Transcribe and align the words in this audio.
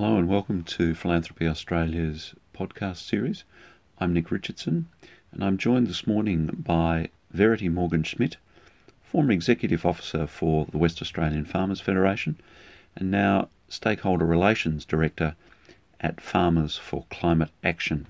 Hello 0.00 0.16
and 0.16 0.28
welcome 0.28 0.62
to 0.62 0.94
Philanthropy 0.94 1.48
Australia's 1.48 2.32
podcast 2.54 2.98
series. 2.98 3.42
I'm 3.98 4.14
Nick 4.14 4.30
Richardson 4.30 4.86
and 5.32 5.42
I'm 5.42 5.58
joined 5.58 5.88
this 5.88 6.06
morning 6.06 6.62
by 6.64 7.08
Verity 7.32 7.68
Morgan 7.68 8.04
Schmidt, 8.04 8.36
former 9.02 9.32
Executive 9.32 9.84
Officer 9.84 10.28
for 10.28 10.66
the 10.66 10.78
West 10.78 11.02
Australian 11.02 11.46
Farmers 11.46 11.80
Federation 11.80 12.40
and 12.94 13.10
now 13.10 13.48
Stakeholder 13.68 14.24
Relations 14.24 14.84
Director 14.84 15.34
at 16.00 16.20
Farmers 16.20 16.76
for 16.76 17.04
Climate 17.10 17.50
Action. 17.64 18.06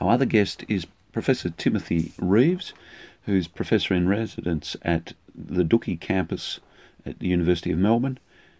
Our 0.00 0.12
other 0.12 0.24
guest 0.24 0.64
is 0.68 0.86
Professor 1.12 1.50
Timothy 1.50 2.12
Reeves, 2.18 2.72
who's 3.26 3.46
Professor 3.46 3.92
in 3.92 4.08
Residence 4.08 4.74
at 4.80 5.12
the 5.34 5.64
Dookie 5.64 6.00
campus 6.00 6.60
at 7.04 7.18
the 7.18 7.28
University 7.28 7.72
of 7.72 7.78
Melbourne 7.78 8.18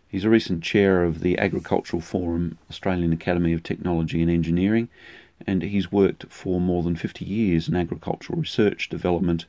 He's 0.08 0.24
a 0.24 0.30
recent 0.30 0.62
chair 0.62 1.04
of 1.04 1.20
the 1.20 1.38
Agricultural 1.38 2.00
Forum 2.00 2.56
Australian 2.70 3.12
Academy 3.12 3.52
of 3.52 3.62
Technology 3.62 4.22
and 4.22 4.30
Engineering, 4.30 4.88
and 5.46 5.62
he's 5.62 5.92
worked 5.92 6.24
for 6.32 6.60
more 6.60 6.82
than 6.82 6.96
50 6.96 7.26
years 7.26 7.68
in 7.68 7.76
agricultural 7.76 8.38
research, 8.38 8.88
development, 8.88 9.44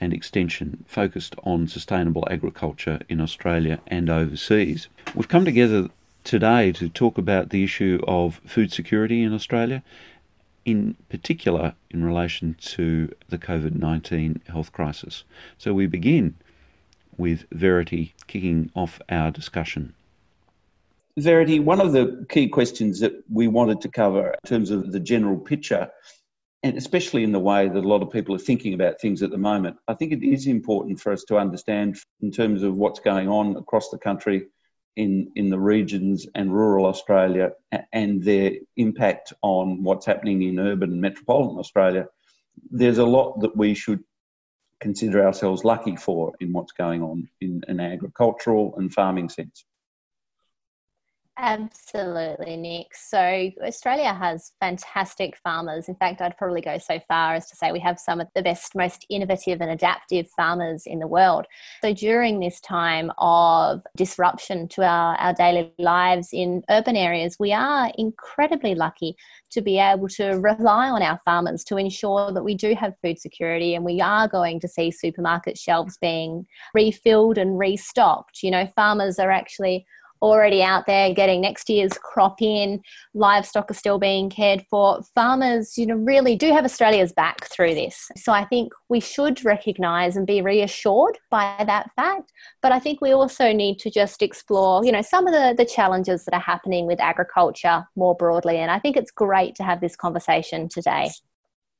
and 0.00 0.12
extension 0.12 0.84
focused 0.86 1.34
on 1.42 1.66
sustainable 1.66 2.26
agriculture 2.30 3.00
in 3.08 3.20
Australia 3.20 3.80
and 3.88 4.08
overseas. 4.08 4.86
We've 5.16 5.26
come 5.26 5.44
together 5.44 5.88
today 6.22 6.70
to 6.72 6.88
talk 6.88 7.18
about 7.18 7.50
the 7.50 7.64
issue 7.64 8.00
of 8.06 8.40
food 8.46 8.72
security 8.72 9.24
in 9.24 9.34
Australia, 9.34 9.82
in 10.64 10.94
particular 11.08 11.74
in 11.90 12.04
relation 12.04 12.54
to 12.60 13.12
the 13.28 13.38
COVID 13.38 13.74
19 13.74 14.42
health 14.46 14.72
crisis. 14.72 15.24
So 15.56 15.74
we 15.74 15.86
begin 15.86 16.36
with 17.18 17.44
Verity 17.52 18.14
kicking 18.26 18.70
off 18.74 19.00
our 19.10 19.30
discussion. 19.30 19.94
Verity, 21.18 21.58
one 21.58 21.80
of 21.80 21.92
the 21.92 22.24
key 22.28 22.48
questions 22.48 23.00
that 23.00 23.12
we 23.30 23.48
wanted 23.48 23.80
to 23.80 23.88
cover 23.88 24.36
in 24.44 24.48
terms 24.48 24.70
of 24.70 24.92
the 24.92 25.00
general 25.00 25.36
picture, 25.36 25.90
and 26.62 26.76
especially 26.76 27.24
in 27.24 27.32
the 27.32 27.40
way 27.40 27.68
that 27.68 27.84
a 27.84 27.88
lot 27.88 28.02
of 28.02 28.10
people 28.10 28.34
are 28.34 28.38
thinking 28.38 28.72
about 28.72 29.00
things 29.00 29.22
at 29.22 29.30
the 29.30 29.38
moment, 29.38 29.76
I 29.88 29.94
think 29.94 30.12
it 30.12 30.24
is 30.24 30.46
important 30.46 31.00
for 31.00 31.12
us 31.12 31.24
to 31.24 31.36
understand 31.36 31.98
in 32.20 32.30
terms 32.30 32.62
of 32.62 32.76
what's 32.76 33.00
going 33.00 33.28
on 33.28 33.56
across 33.56 33.90
the 33.90 33.98
country 33.98 34.46
in, 34.98 35.30
in 35.36 35.48
the 35.48 35.58
regions 35.58 36.26
and 36.34 36.52
rural 36.52 36.86
Australia 36.86 37.52
and 37.92 38.22
their 38.22 38.52
impact 38.76 39.32
on 39.42 39.82
what's 39.82 40.06
happening 40.06 40.42
in 40.42 40.58
urban 40.58 40.92
and 40.92 41.00
metropolitan 41.00 41.58
Australia. 41.58 42.06
There's 42.70 42.98
a 42.98 43.06
lot 43.06 43.40
that 43.40 43.56
we 43.56 43.74
should 43.74 44.02
consider 44.80 45.24
ourselves 45.24 45.64
lucky 45.64 45.96
for 45.96 46.32
in 46.40 46.52
what's 46.52 46.72
going 46.72 47.02
on 47.02 47.28
in 47.40 47.62
an 47.68 47.80
agricultural 47.80 48.74
and 48.76 48.92
farming 48.92 49.28
sense. 49.28 49.64
Absolutely, 51.40 52.56
Nick. 52.56 52.88
So, 52.96 53.50
Australia 53.62 54.12
has 54.12 54.50
fantastic 54.58 55.36
farmers. 55.36 55.88
In 55.88 55.94
fact, 55.94 56.20
I'd 56.20 56.36
probably 56.36 56.60
go 56.60 56.78
so 56.78 56.98
far 57.06 57.34
as 57.34 57.48
to 57.48 57.54
say 57.54 57.70
we 57.70 57.78
have 57.78 58.00
some 58.00 58.20
of 58.20 58.26
the 58.34 58.42
best, 58.42 58.74
most 58.74 59.06
innovative 59.08 59.60
and 59.60 59.70
adaptive 59.70 60.28
farmers 60.36 60.82
in 60.84 60.98
the 60.98 61.06
world. 61.06 61.46
So, 61.80 61.94
during 61.94 62.40
this 62.40 62.60
time 62.60 63.12
of 63.18 63.82
disruption 63.96 64.66
to 64.68 64.82
our, 64.82 65.14
our 65.14 65.32
daily 65.32 65.72
lives 65.78 66.30
in 66.32 66.64
urban 66.70 66.96
areas, 66.96 67.36
we 67.38 67.52
are 67.52 67.92
incredibly 67.96 68.74
lucky 68.74 69.14
to 69.50 69.62
be 69.62 69.78
able 69.78 70.08
to 70.08 70.30
rely 70.40 70.90
on 70.90 71.02
our 71.02 71.20
farmers 71.24 71.62
to 71.64 71.76
ensure 71.76 72.32
that 72.32 72.42
we 72.42 72.56
do 72.56 72.74
have 72.74 72.94
food 73.00 73.20
security 73.20 73.76
and 73.76 73.84
we 73.84 74.00
are 74.00 74.26
going 74.26 74.58
to 74.58 74.66
see 74.66 74.90
supermarket 74.90 75.56
shelves 75.56 75.96
being 75.98 76.48
refilled 76.74 77.38
and 77.38 77.60
restocked. 77.60 78.42
You 78.42 78.50
know, 78.50 78.66
farmers 78.74 79.20
are 79.20 79.30
actually 79.30 79.86
already 80.22 80.62
out 80.62 80.86
there 80.86 81.12
getting 81.14 81.40
next 81.40 81.68
year's 81.68 81.92
crop 81.92 82.40
in. 82.40 82.80
Livestock 83.14 83.70
are 83.70 83.74
still 83.74 83.98
being 83.98 84.30
cared 84.30 84.64
for. 84.70 85.02
Farmers, 85.14 85.76
you 85.78 85.86
know, 85.86 85.94
really 85.94 86.36
do 86.36 86.52
have 86.52 86.64
Australia's 86.64 87.12
back 87.12 87.46
through 87.50 87.74
this. 87.74 88.10
So 88.16 88.32
I 88.32 88.44
think 88.44 88.72
we 88.88 89.00
should 89.00 89.44
recognise 89.44 90.16
and 90.16 90.26
be 90.26 90.42
reassured 90.42 91.18
by 91.30 91.62
that 91.66 91.90
fact. 91.94 92.32
But 92.62 92.72
I 92.72 92.78
think 92.78 93.00
we 93.00 93.12
also 93.12 93.52
need 93.52 93.78
to 93.80 93.90
just 93.90 94.22
explore, 94.22 94.84
you 94.84 94.92
know, 94.92 95.02
some 95.02 95.26
of 95.26 95.32
the, 95.32 95.54
the 95.56 95.68
challenges 95.68 96.24
that 96.24 96.34
are 96.34 96.40
happening 96.40 96.86
with 96.86 97.00
agriculture 97.00 97.86
more 97.96 98.14
broadly. 98.14 98.58
And 98.58 98.70
I 98.70 98.78
think 98.78 98.96
it's 98.96 99.10
great 99.10 99.54
to 99.56 99.62
have 99.62 99.80
this 99.80 99.96
conversation 99.96 100.68
today. 100.68 101.10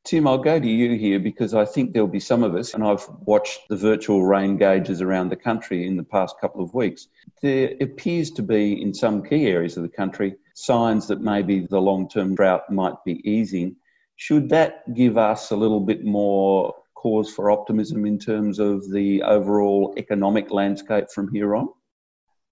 Tim, 0.09 0.27
I'll 0.27 0.39
go 0.39 0.59
to 0.59 0.67
you 0.67 0.97
here 0.97 1.21
because 1.21 1.53
I 1.53 1.67
think 1.67 1.93
there'll 1.93 2.09
be 2.09 2.19
some 2.19 2.43
of 2.43 2.55
us, 2.55 2.73
and 2.73 2.83
I've 2.83 3.07
watched 3.27 3.69
the 3.69 3.77
virtual 3.77 4.25
rain 4.25 4.57
gauges 4.57 5.03
around 5.03 5.29
the 5.29 5.37
country 5.37 5.87
in 5.87 5.99
the 5.99 6.03
past 6.03 6.37
couple 6.41 6.65
of 6.65 6.73
weeks. 6.73 7.09
There 7.43 7.75
appears 7.83 8.31
to 8.31 8.43
be, 8.43 8.81
in 8.81 8.95
some 8.95 9.23
key 9.23 9.49
areas 9.49 9.77
of 9.77 9.83
the 9.83 9.91
country, 9.91 10.37
signs 10.55 11.09
that 11.09 11.21
maybe 11.21 11.67
the 11.69 11.79
long 11.79 12.09
term 12.09 12.35
drought 12.35 12.63
might 12.71 12.95
be 13.05 13.21
easing. 13.31 13.77
Should 14.17 14.49
that 14.49 14.95
give 14.95 15.19
us 15.19 15.51
a 15.51 15.57
little 15.57 15.81
bit 15.81 16.07
more 16.07 16.75
cause 16.95 17.31
for 17.31 17.51
optimism 17.51 18.07
in 18.07 18.19
terms 18.19 18.59
of 18.59 18.91
the 18.91 19.23
overall 19.25 19.93
economic 19.99 20.51
landscape 20.51 21.11
from 21.15 21.31
here 21.35 21.55
on? 21.55 21.69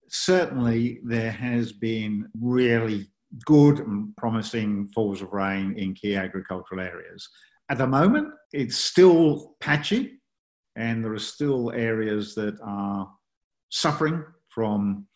Certainly, 0.08 1.00
there 1.04 1.32
has 1.32 1.72
been 1.72 2.28
really 2.38 3.08
good 3.44 3.80
and 3.80 4.16
promising 4.16 4.88
falls 4.88 5.22
of 5.22 5.32
rain 5.32 5.74
in 5.76 5.94
key 5.94 6.16
agricultural 6.16 6.80
areas. 6.80 7.28
At 7.68 7.78
the 7.78 7.86
moment, 7.86 8.28
it's 8.52 8.76
still 8.76 9.56
patchy, 9.60 10.20
and 10.76 11.04
there 11.04 11.12
are 11.12 11.18
still 11.18 11.72
areas 11.72 12.34
that 12.34 12.58
are 12.62 13.10
suffering 13.70 14.24
from 14.48 15.06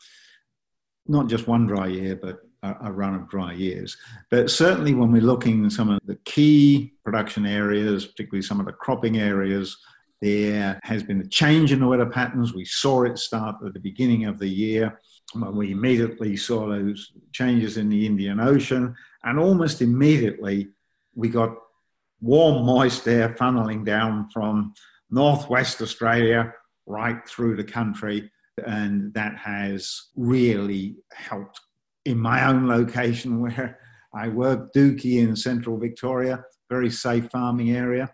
not 1.06 1.28
just 1.28 1.47
one 1.47 1.66
dry 1.66 1.86
year, 1.86 2.16
but 2.16 2.41
a, 2.62 2.92
run 2.92 3.14
of 3.14 3.28
dry 3.28 3.53
years. 3.53 3.97
But 4.30 4.50
certainly, 4.50 4.94
when 4.94 5.12
we're 5.12 5.22
looking 5.22 5.64
at 5.64 5.72
some 5.72 5.88
of 5.88 6.00
the 6.04 6.19
key 6.25 6.94
production 7.04 7.47
areas, 7.47 8.06
particularly 8.06 8.42
some 8.42 8.60
of 8.60 8.66
the 8.66 8.72
cropping 8.72 9.19
areas, 9.19 9.76
there 10.20 10.78
has 10.82 11.03
been 11.03 11.20
a 11.20 11.26
change 11.26 11.72
in 11.72 11.80
the 11.80 11.86
weather 11.86 12.06
patterns. 12.06 12.54
We 12.54 12.66
saw 12.66 13.04
it 13.04 13.19
start 13.19 13.56
at 13.64 13.72
the 13.72 13.80
beginning 13.80 14.26
of 14.26 14.38
the 14.38 14.48
year 14.48 15.00
when 15.32 15.54
we 15.56 15.72
immediately 15.72 16.36
saw 16.36 16.68
those 16.68 17.12
changes 17.32 17.76
in 17.76 17.88
the 17.88 18.06
Indian 18.06 18.41
Ocean, 18.41 18.94
and 19.24 19.38
almost 19.38 19.82
immediately 19.82 20.68
we 21.14 21.28
got 21.28 21.54
warm, 22.20 22.64
moist 22.64 23.06
air 23.06 23.30
funneling 23.30 23.84
down 23.84 24.28
from 24.30 24.74
northwest 25.10 25.80
Australia 25.80 26.52
right 26.86 27.26
through 27.28 27.56
the 27.56 27.64
country, 27.64 28.30
and 28.66 29.12
that 29.14 29.36
has 29.36 30.08
really 30.16 30.96
helped. 31.12 31.60
In 32.04 32.18
my 32.18 32.47
own 32.47 32.68
location 32.68 33.41
where 33.41 33.78
I 34.14 34.28
work, 34.28 34.72
Dookie 34.74 35.18
in 35.18 35.36
central 35.36 35.78
Victoria, 35.78 36.44
very 36.68 36.91
safe 36.91 37.30
farming 37.30 37.70
area. 37.70 38.10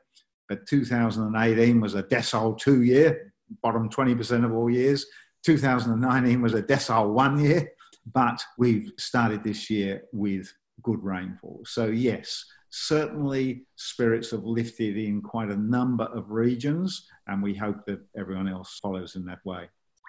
But 0.49 0.67
2018 0.67 1.81
was 1.81 1.95
a 1.95 2.03
decile 2.03 2.59
two 2.59 2.83
year, 2.83 3.33
bottom 3.63 3.89
20% 3.89 4.45
of 4.45 4.53
all 4.53 4.71
years. 4.71 5.07
2019 5.47 6.43
was 6.43 6.55
a 6.55 6.63
decile 6.63 7.13
one 7.13 7.39
year, 7.39 7.71
but 8.13 8.43
we've 8.59 8.91
started 8.99 9.45
this 9.45 9.71
year 9.71 10.03
with 10.13 10.53
good 10.83 11.01
rainfall. 11.05 11.63
So, 11.65 11.87
yes, 11.87 12.45
certainly 12.71 13.63
spirits 13.77 14.33
have 14.33 14.43
lifted 14.43 14.97
in 14.97 15.23
quite 15.23 15.51
a 15.51 15.57
number 15.57 16.05
of 16.07 16.33
regions, 16.33 17.07
and 17.29 17.41
we 17.41 17.55
hope 17.55 17.87
that 17.87 18.01
everyone 18.19 18.49
else 18.49 18.81
follows 18.83 19.15
in 19.15 19.25
that 19.27 19.39
way. 19.45 19.69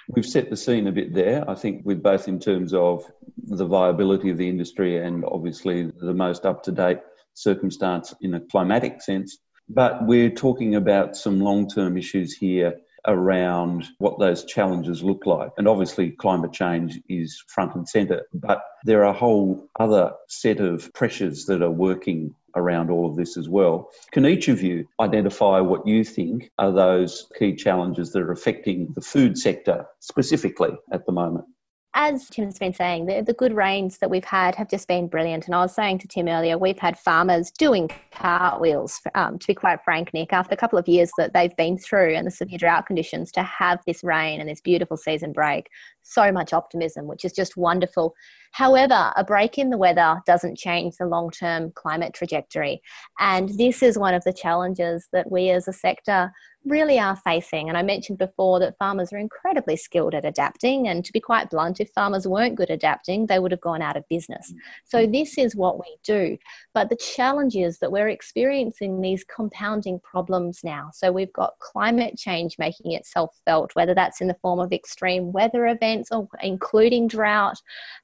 We've 0.10 0.26
set 0.26 0.50
the 0.50 0.58
scene 0.58 0.88
a 0.88 0.92
bit 0.92 1.14
there, 1.14 1.48
I 1.48 1.54
think, 1.54 1.86
with 1.86 2.02
both 2.02 2.28
in 2.28 2.40
terms 2.40 2.74
of 2.74 3.06
the 3.44 3.66
viability 3.66 4.32
of 4.32 4.38
the 4.38 4.50
industry 4.50 4.98
and 4.98 5.24
obviously 5.26 5.92
the 6.02 6.16
most 6.16 6.48
up 6.48 6.64
to 6.64 6.72
date 6.72 7.00
circumstance 7.36 8.12
in 8.22 8.34
a 8.34 8.40
climatic 8.40 9.04
sense. 9.04 9.38
But 9.70 10.08
we're 10.08 10.32
talking 10.32 10.76
about 10.76 11.16
some 11.16 11.40
long 11.40 11.70
term 11.70 11.96
issues 11.96 12.34
here 12.34 12.74
around 13.08 13.88
what 14.00 14.20
those 14.20 14.46
challenges 14.46 15.02
look 15.02 15.26
like. 15.26 15.52
And 15.58 15.68
obviously, 15.68 16.12
climate 16.12 16.54
change 16.54 17.00
is 17.10 17.44
front 17.48 17.76
and 17.76 17.88
centre, 17.88 18.28
but 18.34 18.62
there 18.84 19.02
are 19.02 19.12
a 19.12 19.18
whole 19.18 19.68
other 19.80 20.14
set 20.28 20.60
of 20.60 20.94
pressures 20.94 21.46
that 21.46 21.62
are 21.62 21.72
working 21.72 22.36
around 22.56 22.90
all 22.90 23.10
of 23.10 23.16
this 23.16 23.38
as 23.38 23.48
well. 23.48 23.90
Can 24.12 24.26
each 24.26 24.48
of 24.48 24.62
you 24.62 24.88
identify 25.00 25.60
what 25.60 25.88
you 25.88 26.04
think 26.04 26.52
are 26.58 26.72
those 26.72 27.32
key 27.38 27.56
challenges 27.56 28.12
that 28.12 28.22
are 28.22 28.32
affecting 28.32 28.92
the 28.96 29.02
food 29.02 29.38
sector 29.38 29.86
specifically 30.00 30.72
at 30.92 31.06
the 31.06 31.12
moment? 31.12 31.46
As 32.00 32.30
Tim's 32.30 32.60
been 32.60 32.74
saying, 32.74 33.08
the, 33.08 33.24
the 33.24 33.34
good 33.34 33.56
rains 33.56 33.98
that 33.98 34.12
we've 34.12 34.24
had 34.24 34.54
have 34.54 34.70
just 34.70 34.88
been 34.88 35.08
brilliant. 35.08 35.48
And 35.48 35.56
I 35.56 35.62
was 35.62 35.74
saying 35.74 35.98
to 36.00 36.08
Tim 36.08 36.28
earlier, 36.28 36.56
we've 36.56 36.78
had 36.78 36.96
farmers 36.96 37.50
doing 37.50 37.90
cartwheels, 38.12 39.02
um, 39.16 39.40
to 39.40 39.48
be 39.48 39.56
quite 39.56 39.84
frank, 39.84 40.14
Nick, 40.14 40.32
after 40.32 40.54
a 40.54 40.58
couple 40.58 40.78
of 40.78 40.88
years 40.88 41.10
that 41.18 41.34
they've 41.34 41.56
been 41.56 41.76
through 41.76 42.14
and 42.14 42.28
the 42.28 42.32
severe 42.32 42.60
drought 42.60 42.86
conditions 42.86 43.32
to 43.32 43.42
have 43.42 43.80
this 43.88 44.04
rain 44.04 44.40
and 44.40 44.48
this 44.48 44.62
beautiful 44.62 44.96
season 44.96 45.34
break. 45.34 45.70
So 46.04 46.32
much 46.32 46.54
optimism, 46.54 47.08
which 47.08 47.26
is 47.26 47.34
just 47.34 47.58
wonderful. 47.58 48.14
However, 48.52 49.14
a 49.16 49.24
break 49.24 49.58
in 49.58 49.70
the 49.70 49.78
weather 49.78 50.22
doesn't 50.26 50.58
change 50.58 50.96
the 50.98 51.06
long 51.06 51.30
term 51.32 51.72
climate 51.76 52.14
trajectory. 52.14 52.82
And 53.20 53.50
this 53.58 53.84
is 53.84 53.98
one 53.98 54.14
of 54.14 54.24
the 54.24 54.34
challenges 54.34 55.08
that 55.14 55.32
we 55.32 55.50
as 55.50 55.68
a 55.68 55.74
sector 55.74 56.32
really 56.70 57.00
are 57.00 57.16
facing. 57.16 57.70
And 57.70 57.78
I 57.78 57.84
mentioned 57.84 58.18
before 58.18 58.60
that 58.60 58.78
farmers 58.78 59.12
are 59.14 59.18
incredibly 59.18 59.76
skilled 59.76 60.14
at 60.14 60.26
adapting. 60.26 60.88
And 60.88 61.04
to 61.06 61.14
be 61.14 61.20
quite 61.20 61.50
blunt, 61.50 61.80
if 61.80 61.90
farmers 61.92 62.28
weren't 62.28 62.56
good 62.56 62.70
adapting, 62.70 63.28
they 63.28 63.40
would 63.40 63.52
have 63.52 63.62
gone 63.62 63.82
out 63.82 63.98
of 63.98 64.08
business. 64.10 64.52
Mm. 64.52 64.58
So 64.86 65.08
this 65.08 65.38
is 65.38 65.56
what 65.56 65.80
we 65.80 65.98
do. 66.04 66.38
But 66.74 66.90
the 66.90 66.96
challenge 66.96 67.56
is 67.56 67.80
that 67.80 67.92
we're 67.92 68.10
experiencing 68.10 69.02
these 69.02 69.24
compounding 69.24 70.00
problems 70.02 70.62
now. 70.64 70.92
So 70.94 71.12
we've 71.12 71.34
got 71.34 71.60
climate 71.60 72.18
change 72.18 72.58
making 72.60 72.92
itself 72.92 73.36
felt, 73.46 73.76
whether 73.76 73.94
that's 73.94 74.22
in 74.22 74.28
the 74.28 74.38
form 74.42 74.60
of 74.60 74.74
extreme 74.74 75.32
weather 75.32 75.68
events 75.68 76.12
or 76.12 76.28
including 76.42 77.08
drought, 77.08 77.58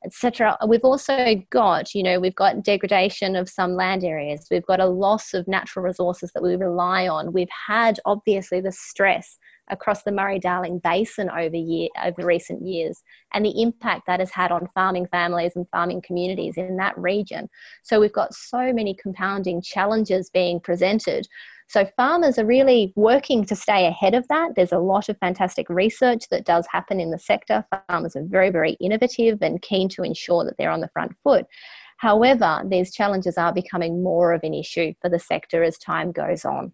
etc. 0.05 0.42
We've 0.67 0.83
also 0.83 1.35
got, 1.49 1.93
you 1.93 2.03
know, 2.03 2.19
we've 2.19 2.35
got 2.35 2.63
degradation 2.63 3.35
of 3.35 3.49
some 3.49 3.75
land 3.75 4.03
areas. 4.03 4.47
We've 4.49 4.65
got 4.65 4.79
a 4.79 4.85
loss 4.85 5.33
of 5.33 5.47
natural 5.47 5.85
resources 5.85 6.31
that 6.33 6.43
we 6.43 6.55
rely 6.55 7.07
on. 7.07 7.33
We've 7.33 7.47
had 7.67 7.99
obviously 8.05 8.61
the 8.61 8.71
stress 8.71 9.37
across 9.69 10.03
the 10.03 10.11
Murray-Darling 10.11 10.79
Basin 10.79 11.29
over 11.29 11.55
year 11.55 11.87
over 12.03 12.25
recent 12.25 12.61
years 12.67 13.01
and 13.33 13.45
the 13.45 13.61
impact 13.61 14.07
that 14.07 14.19
has 14.19 14.31
had 14.31 14.51
on 14.51 14.67
farming 14.73 15.07
families 15.07 15.53
and 15.55 15.65
farming 15.71 16.01
communities 16.05 16.57
in 16.57 16.75
that 16.77 16.97
region. 16.97 17.49
So 17.81 17.99
we've 17.99 18.11
got 18.11 18.33
so 18.33 18.73
many 18.73 18.93
compounding 19.01 19.61
challenges 19.61 20.29
being 20.29 20.59
presented. 20.59 21.27
So 21.68 21.86
farmers 21.98 22.38
are 22.38 22.45
really 22.45 22.94
working 22.95 23.45
to 23.45 23.56
stay 23.56 23.88
ahead 23.88 24.13
of 24.13 24.27
that. 24.27 24.51
There's 24.56 24.71
a 24.71 24.80
lot 24.80 25.10
of 25.10 25.18
fantastic 25.18 25.68
research 25.69 26.30
that 26.30 26.45
does 26.45 26.68
happen 26.71 27.00
in 27.00 27.12
the 27.12 27.19
sector. 27.19 27.65
Farmers 27.88 28.15
are 28.15 28.25
very, 28.25 28.50
very 28.50 28.74
innovative 28.74 29.42
and 29.42 29.62
keen 29.62 29.89
to 29.89 30.04
ensure 30.04 30.45
that 30.45 30.56
they're 30.57 30.71
on 30.71 30.81
the 30.81 30.89
front 30.94 31.13
foot. 31.24 31.45
However, 31.98 32.62
these 32.68 32.94
challenges 32.94 33.38
are 33.38 33.54
becoming 33.54 34.04
more 34.04 34.33
of 34.33 34.42
an 34.44 34.54
issue 34.54 34.94
for 35.01 35.10
the 35.10 35.19
sector 35.19 35.63
as 35.63 35.77
time 35.77 36.12
goes 36.12 36.44
on. 36.44 36.74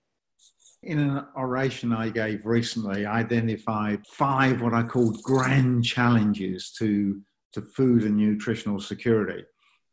In 0.83 0.97
an 0.97 1.25
oration 1.35 1.91
I 1.91 2.09
gave 2.09 2.45
recently, 2.45 3.05
I 3.05 3.19
identified 3.19 4.07
five 4.07 4.61
what 4.61 4.73
I 4.73 4.83
called 4.83 5.21
grand 5.23 5.83
challenges 5.83 6.71
to, 6.79 7.21
to 7.53 7.61
food 7.61 8.03
and 8.03 8.15
nutritional 8.15 8.79
security. 8.79 9.43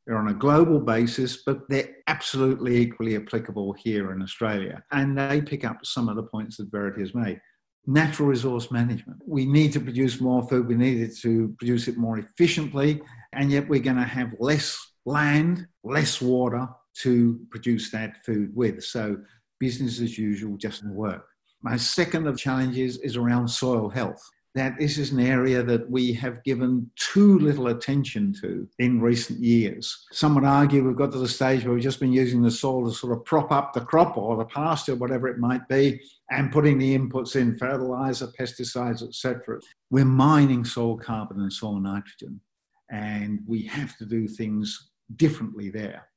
They're 0.06 0.18
on 0.18 0.28
a 0.28 0.34
global 0.34 0.78
basis, 0.78 1.38
but 1.44 1.68
they're 1.68 1.88
absolutely 2.06 2.76
equally 2.76 3.16
applicable 3.16 3.72
here 3.72 4.12
in 4.12 4.22
Australia. 4.22 4.84
And 4.92 5.18
they 5.18 5.42
pick 5.42 5.64
up 5.64 5.84
some 5.84 6.08
of 6.08 6.16
the 6.16 6.22
points 6.22 6.58
that 6.58 6.70
Verity 6.70 7.00
has 7.00 7.14
made. 7.14 7.40
Natural 7.86 8.28
resource 8.28 8.70
management. 8.70 9.20
We 9.26 9.46
need 9.46 9.72
to 9.72 9.80
produce 9.80 10.20
more 10.20 10.46
food, 10.48 10.68
we 10.68 10.76
need 10.76 11.12
to 11.22 11.54
produce 11.58 11.88
it 11.88 11.96
more 11.96 12.18
efficiently, 12.18 13.00
and 13.32 13.50
yet 13.50 13.68
we're 13.68 13.80
going 13.80 13.96
to 13.96 14.02
have 14.02 14.32
less 14.38 14.78
land, 15.04 15.66
less 15.84 16.20
water 16.20 16.68
to 17.02 17.40
produce 17.50 17.90
that 17.90 18.24
food 18.24 18.54
with. 18.54 18.82
So 18.82 19.18
business 19.60 20.00
as 20.00 20.18
usual 20.18 20.56
just 20.56 20.82
doesn't 20.82 20.94
work. 20.94 21.26
My 21.62 21.76
second 21.76 22.26
of 22.26 22.38
challenges 22.38 22.98
is 22.98 23.16
around 23.16 23.48
soil 23.48 23.88
health. 23.88 24.22
That 24.56 24.78
this 24.78 24.96
is 24.96 25.12
an 25.12 25.20
area 25.20 25.62
that 25.62 25.90
we 25.90 26.14
have 26.14 26.42
given 26.42 26.90
too 26.96 27.38
little 27.40 27.66
attention 27.66 28.34
to 28.40 28.66
in 28.78 29.02
recent 29.02 29.38
years. 29.38 30.06
Some 30.12 30.34
would 30.34 30.44
argue 30.44 30.82
we've 30.82 30.96
got 30.96 31.12
to 31.12 31.18
the 31.18 31.28
stage 31.28 31.62
where 31.62 31.74
we've 31.74 31.82
just 31.82 32.00
been 32.00 32.10
using 32.10 32.40
the 32.40 32.50
soil 32.50 32.86
to 32.86 32.90
sort 32.90 33.12
of 33.12 33.22
prop 33.26 33.52
up 33.52 33.74
the 33.74 33.82
crop 33.82 34.16
or 34.16 34.34
the 34.34 34.46
pasture, 34.46 34.94
whatever 34.94 35.28
it 35.28 35.38
might 35.38 35.68
be, 35.68 36.00
and 36.30 36.50
putting 36.50 36.78
the 36.78 36.96
inputs 36.96 37.36
in 37.36 37.58
fertilizer, 37.58 38.28
pesticides, 38.28 39.06
etc. 39.06 39.60
We're 39.90 40.06
mining 40.06 40.64
soil 40.64 40.96
carbon 40.96 41.40
and 41.40 41.52
soil 41.52 41.78
nitrogen, 41.78 42.40
and 42.90 43.40
we 43.46 43.62
have 43.66 43.98
to 43.98 44.06
do 44.06 44.26
things 44.26 44.90
differently 45.16 45.68
there. 45.68 46.08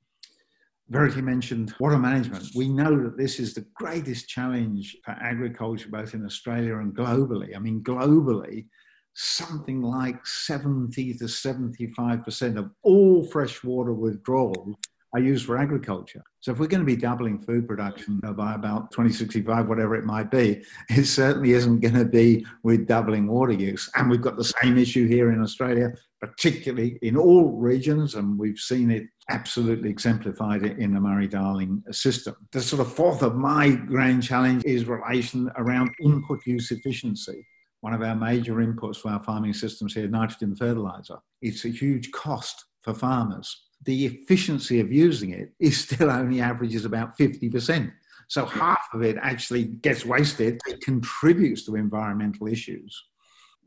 Verity 0.89 1.21
mentioned 1.21 1.75
water 1.79 1.99
management. 1.99 2.47
We 2.55 2.67
know 2.67 3.01
that 3.03 3.15
this 3.15 3.39
is 3.39 3.53
the 3.53 3.65
greatest 3.75 4.27
challenge 4.27 4.97
for 5.05 5.11
agriculture, 5.11 5.89
both 5.89 6.15
in 6.15 6.25
Australia 6.25 6.77
and 6.77 6.95
globally. 6.95 7.55
I 7.55 7.59
mean, 7.59 7.83
globally, 7.83 8.65
something 9.13 9.81
like 9.83 10.25
70 10.25 11.13
to 11.15 11.25
75% 11.25 12.57
of 12.57 12.71
all 12.81 13.23
freshwater 13.23 13.93
withdrawals 13.93 14.75
are 15.13 15.19
used 15.19 15.45
for 15.45 15.57
agriculture. 15.57 16.23
So 16.39 16.51
if 16.51 16.59
we're 16.59 16.67
going 16.67 16.81
to 16.81 16.85
be 16.85 16.95
doubling 16.95 17.39
food 17.39 17.67
production 17.67 18.19
by 18.19 18.53
about 18.53 18.91
2065, 18.91 19.67
whatever 19.67 19.95
it 19.95 20.05
might 20.05 20.31
be, 20.31 20.63
it 20.89 21.05
certainly 21.05 21.51
isn't 21.51 21.81
going 21.81 21.95
to 21.95 22.05
be 22.05 22.45
with 22.63 22.87
doubling 22.87 23.27
water 23.27 23.53
use. 23.53 23.89
And 23.95 24.09
we've 24.09 24.21
got 24.21 24.37
the 24.37 24.43
same 24.61 24.77
issue 24.77 25.07
here 25.07 25.31
in 25.31 25.41
Australia, 25.41 25.91
particularly 26.19 26.99
in 27.01 27.15
all 27.15 27.57
regions, 27.57 28.15
and 28.15 28.37
we've 28.37 28.59
seen 28.59 28.91
it 28.91 29.03
absolutely 29.29 29.89
exemplified 29.89 30.63
in 30.63 30.93
the 30.93 30.99
Murray-Darling 30.99 31.83
system. 31.91 32.35
The 32.51 32.61
sort 32.61 32.81
of 32.81 32.93
fourth 32.93 33.21
of 33.21 33.35
my 33.35 33.69
grand 33.71 34.23
challenge 34.23 34.63
is 34.65 34.85
relation 34.85 35.49
around 35.55 35.91
input 36.01 36.39
use 36.45 36.71
efficiency 36.71 37.45
one 37.81 37.93
of 37.93 38.01
our 38.01 38.13
major 38.13 38.55
inputs 38.55 38.97
for 38.97 39.07
our 39.07 39.23
farming 39.23 39.53
systems 39.53 39.93
here, 39.93 40.05
nitrogen 40.05 40.53
fertilizer. 40.53 41.17
It's 41.41 41.63
a 41.63 41.69
huge 41.69 42.11
cost 42.11 42.65
for 42.81 42.93
farmers 42.93 43.69
the 43.85 44.05
efficiency 44.05 44.79
of 44.79 44.91
using 44.91 45.31
it 45.31 45.53
is 45.59 45.79
still 45.79 46.09
only 46.09 46.41
averages 46.41 46.85
about 46.85 47.17
50%. 47.17 47.91
So 48.27 48.45
half 48.45 48.87
of 48.93 49.01
it 49.01 49.17
actually 49.21 49.65
gets 49.65 50.05
wasted. 50.05 50.59
It 50.67 50.81
contributes 50.81 51.65
to 51.65 51.75
environmental 51.75 52.47
issues. 52.47 53.05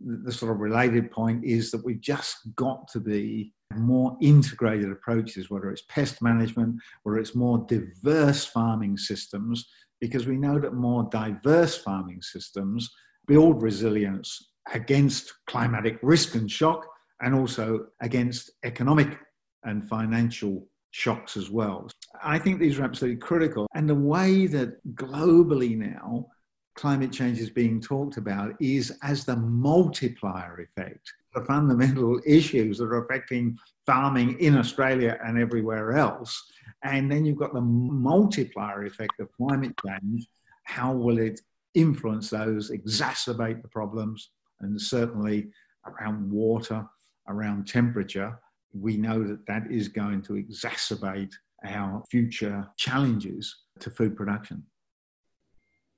The 0.00 0.32
sort 0.32 0.52
of 0.52 0.58
related 0.58 1.10
point 1.10 1.44
is 1.44 1.70
that 1.70 1.84
we've 1.84 2.00
just 2.00 2.36
got 2.56 2.88
to 2.88 3.00
be 3.00 3.52
more 3.76 4.16
integrated 4.20 4.90
approaches, 4.90 5.50
whether 5.50 5.70
it's 5.70 5.82
pest 5.88 6.22
management, 6.22 6.76
whether 7.02 7.18
it's 7.18 7.34
more 7.34 7.64
diverse 7.68 8.44
farming 8.44 8.96
systems, 8.96 9.66
because 10.00 10.26
we 10.26 10.36
know 10.36 10.58
that 10.58 10.74
more 10.74 11.08
diverse 11.10 11.76
farming 11.76 12.20
systems 12.22 12.90
build 13.26 13.62
resilience 13.62 14.52
against 14.72 15.32
climatic 15.46 15.98
risk 16.02 16.34
and 16.34 16.50
shock 16.50 16.86
and 17.20 17.34
also 17.34 17.86
against 18.00 18.50
economic 18.64 19.18
and 19.64 19.88
financial 19.88 20.66
shocks 20.90 21.36
as 21.36 21.50
well. 21.50 21.88
I 22.22 22.38
think 22.38 22.58
these 22.58 22.78
are 22.78 22.84
absolutely 22.84 23.20
critical. 23.20 23.66
And 23.74 23.88
the 23.88 23.94
way 23.94 24.46
that 24.48 24.84
globally 24.94 25.76
now 25.76 26.26
climate 26.74 27.12
change 27.12 27.38
is 27.38 27.50
being 27.50 27.80
talked 27.80 28.16
about 28.16 28.54
is 28.60 28.96
as 29.02 29.24
the 29.24 29.36
multiplier 29.36 30.60
effect. 30.60 31.12
The 31.34 31.44
fundamental 31.44 32.20
issues 32.26 32.78
that 32.78 32.84
are 32.84 33.04
affecting 33.04 33.58
farming 33.86 34.38
in 34.40 34.56
Australia 34.56 35.18
and 35.24 35.38
everywhere 35.38 35.92
else. 35.92 36.50
And 36.82 37.10
then 37.10 37.24
you've 37.24 37.38
got 37.38 37.54
the 37.54 37.60
multiplier 37.60 38.84
effect 38.84 39.20
of 39.20 39.32
climate 39.32 39.74
change. 39.86 40.26
How 40.64 40.92
will 40.92 41.18
it 41.18 41.40
influence 41.74 42.30
those, 42.30 42.70
exacerbate 42.70 43.62
the 43.62 43.68
problems? 43.68 44.30
And 44.60 44.80
certainly 44.80 45.50
around 45.86 46.30
water, 46.30 46.86
around 47.28 47.66
temperature 47.66 48.38
we 48.72 48.96
know 48.96 49.22
that 49.22 49.46
that 49.46 49.70
is 49.70 49.88
going 49.88 50.22
to 50.22 50.34
exacerbate 50.34 51.32
our 51.64 52.02
future 52.10 52.66
challenges 52.76 53.54
to 53.80 53.90
food 53.90 54.16
production. 54.16 54.64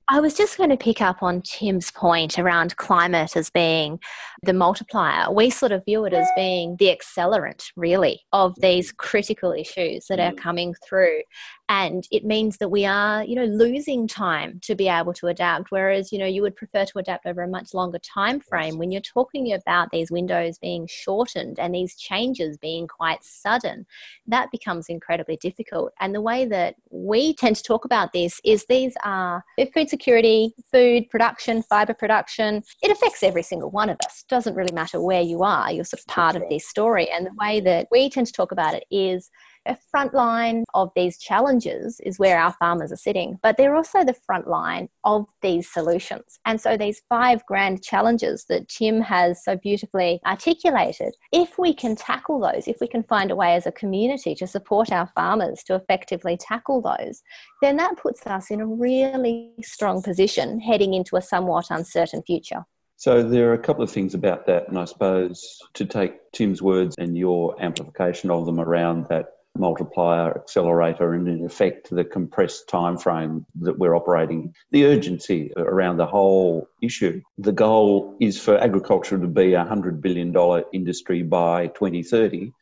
I 0.08 0.20
was 0.20 0.34
just 0.34 0.58
going 0.58 0.68
to 0.70 0.76
pick 0.76 1.00
up 1.00 1.23
on 1.23 1.40
Tim's 1.42 1.90
point 1.90 2.38
around 2.38 2.76
climate 2.76 3.37
as 3.37 3.49
being 3.49 3.99
the 4.42 4.52
multiplier. 4.52 5.32
We 5.32 5.49
sort 5.49 5.73
of 5.73 5.84
view 5.87 6.04
it 6.04 6.12
as 6.12 6.28
being 6.37 6.76
the 6.78 6.94
accelerant, 6.94 7.64
really, 7.75 8.20
of 8.32 8.54
these 8.61 8.92
critical 8.92 9.52
issues 9.52 10.06
that 10.08 10.20
are 10.20 10.32
mm. 10.32 10.37
coming 10.37 10.75
through 10.87 11.23
and 11.68 12.06
it 12.11 12.25
means 12.25 12.59
that 12.59 12.68
we 12.68 12.85
are 12.85 13.25
you 13.25 13.35
know 13.35 13.44
losing 13.44 14.06
time 14.06 14.61
to 14.62 14.75
be 14.75 14.88
able 14.88 15.12
to 15.14 15.28
adapt 15.28 15.71
whereas 15.71 16.12
you 16.12 16.18
know 16.18 16.26
you 16.26 16.42
would 16.42 16.56
prefer 16.56 16.85
to 16.85 16.99
adapt 16.99 17.26
over 17.26 17.42
a 17.42 17.49
much 17.49 17.73
longer 17.73 17.99
time 17.99 18.40
frame 18.40 18.78
when 18.78 18.90
you're 18.90 19.00
talking 19.00 19.52
about 19.52 19.90
these 19.90 20.11
windows 20.11 20.59
being 20.59 20.87
shortened 20.87 21.59
and 21.59 21.75
these 21.75 21.97
changes 21.97 22.56
being 22.59 22.87
quite 22.87 23.23
sudden. 23.23 23.87
That 24.26 24.50
becomes 24.50 24.87
incredibly 24.88 25.37
difficult. 25.37 25.92
And 26.00 26.14
the 26.14 26.21
way 26.21 26.44
that 26.47 26.76
we 26.90 27.35
tend 27.35 27.56
to 27.56 27.62
talk 27.62 27.85
about 27.85 28.12
this 28.12 28.40
is 28.44 28.66
these 28.66 28.94
are 29.04 29.44
food 29.73 29.88
security 29.88 30.54
food 30.71 31.09
production 31.11 31.62
fiber 31.62 31.94
production 31.94 32.62
it 32.83 32.90
affects 32.90 33.23
every 33.23 33.42
single 33.42 33.71
one 33.71 33.88
of 33.88 33.99
us. 34.06 34.25
Doesn't 34.28 34.54
really 34.54 34.75
matter 34.75 35.00
where 35.00 35.23
you 35.23 35.42
are 35.42 35.73
you're 35.73 35.85
sort 35.85 36.00
of 36.00 36.06
part 36.06 36.37
of 36.37 36.42
this 36.49 36.66
story. 36.68 37.11
And 37.11 37.26
the 37.26 37.35
way 37.38 37.61
that 37.61 37.88
we 37.90 38.11
tend 38.11 38.26
to 38.26 38.33
talk 38.33 38.52
about 38.52 38.75
it 38.75 38.85
is 38.90 39.30
a 39.66 39.76
front 39.90 40.14
line 40.14 40.64
of 40.75 40.90
these 40.94 41.18
challenges 41.18 42.00
is 42.00 42.18
where 42.18 42.38
our 42.38 42.52
farmers 42.52 42.92
are 42.92 42.97
sitting, 42.97 43.38
but 43.42 43.56
they're 43.56 43.75
also 43.75 44.04
the 44.04 44.16
front 44.26 44.47
line 44.47 44.88
of 45.04 45.26
these 45.42 45.71
solutions. 45.71 46.38
And 46.44 46.61
so, 46.61 46.76
these 46.76 47.02
five 47.09 47.44
grand 47.47 47.83
challenges 47.83 48.44
that 48.49 48.68
Tim 48.68 49.00
has 49.00 49.42
so 49.44 49.56
beautifully 49.56 50.21
articulated, 50.26 51.14
if 51.33 51.59
we 51.59 51.75
can 51.75 51.97
tackle 51.97 52.40
those, 52.40 52.68
if 52.68 52.78
we 52.80 52.88
can 52.88 53.02
find 53.02 53.30
a 53.30 53.37
way 53.37 53.54
as 53.54 53.66
a 53.66 53.73
community 53.73 54.35
to 54.37 54.47
support 54.47 54.92
our 54.92 55.11
farmers 55.14 55.62
to 55.64 55.75
effectively 55.75 56.37
tackle 56.37 56.80
those, 56.80 57.23
then 57.62 57.76
that 57.76 57.97
puts 57.97 58.26
us 58.26 58.50
in 58.50 58.61
a 58.61 58.66
really 58.66 59.52
strong 59.62 60.02
position 60.02 60.61
heading 60.61 60.94
into 60.94 61.16
a 61.16 61.23
somewhat 61.23 61.66
uncertain 61.71 62.23
future. 62.23 62.64
So 62.97 63.23
there 63.23 63.50
are 63.50 63.54
a 63.54 63.59
couple 63.59 63.83
of 63.83 63.90
things 63.90 64.14
about 64.14 64.47
that, 64.47 64.68
and 64.68 64.78
I 64.78 64.85
suppose 64.85 65.59
to 65.75 65.85
take 65.85 66.30
Tim's 66.33 66.62
words 66.62 66.94
and 66.99 67.18
your 67.18 67.61
amplification 67.61 68.30
of 68.30 68.47
them 68.47 68.61
around 68.61 69.06
that 69.09 69.26
multiplier 69.56 70.37
accelerator 70.37 71.14
and 71.14 71.28
in 71.28 71.44
effect 71.44 71.90
the 71.90 72.04
compressed 72.04 72.68
time 72.68 72.99
frame 72.99 73.46
that 73.61 73.78
we're 73.78 73.94
operating. 73.94 74.54
The 74.73 74.87
urgency 74.87 75.52
around 75.56 75.96
the 75.96 76.06
whole 76.06 76.68
issue. 76.82 77.23
The 77.38 77.52
goal 77.52 78.16
is 78.20 78.40
for 78.40 78.58
agriculture 78.58 79.18
to 79.18 79.26
be 79.26 79.54
a 79.54 79.58
100 79.58 80.02
billion 80.02 80.32
dollar 80.32 80.64
industry 80.73 81.23
by 81.23 81.68
2030 81.68 82.52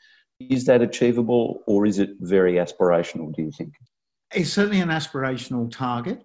is 0.51 0.65
that 0.67 0.83
achievable 0.83 1.63
or 1.67 1.87
is 1.87 1.99
it 1.99 2.11
very 2.21 2.55
aspirational 2.55 3.35
do 3.35 3.43
you 3.43 3.53
think? 3.53 3.75
It's 4.35 4.51
certainly 4.51 4.81
an 4.81 4.89
aspirational 4.89 5.71
target. 5.71 6.23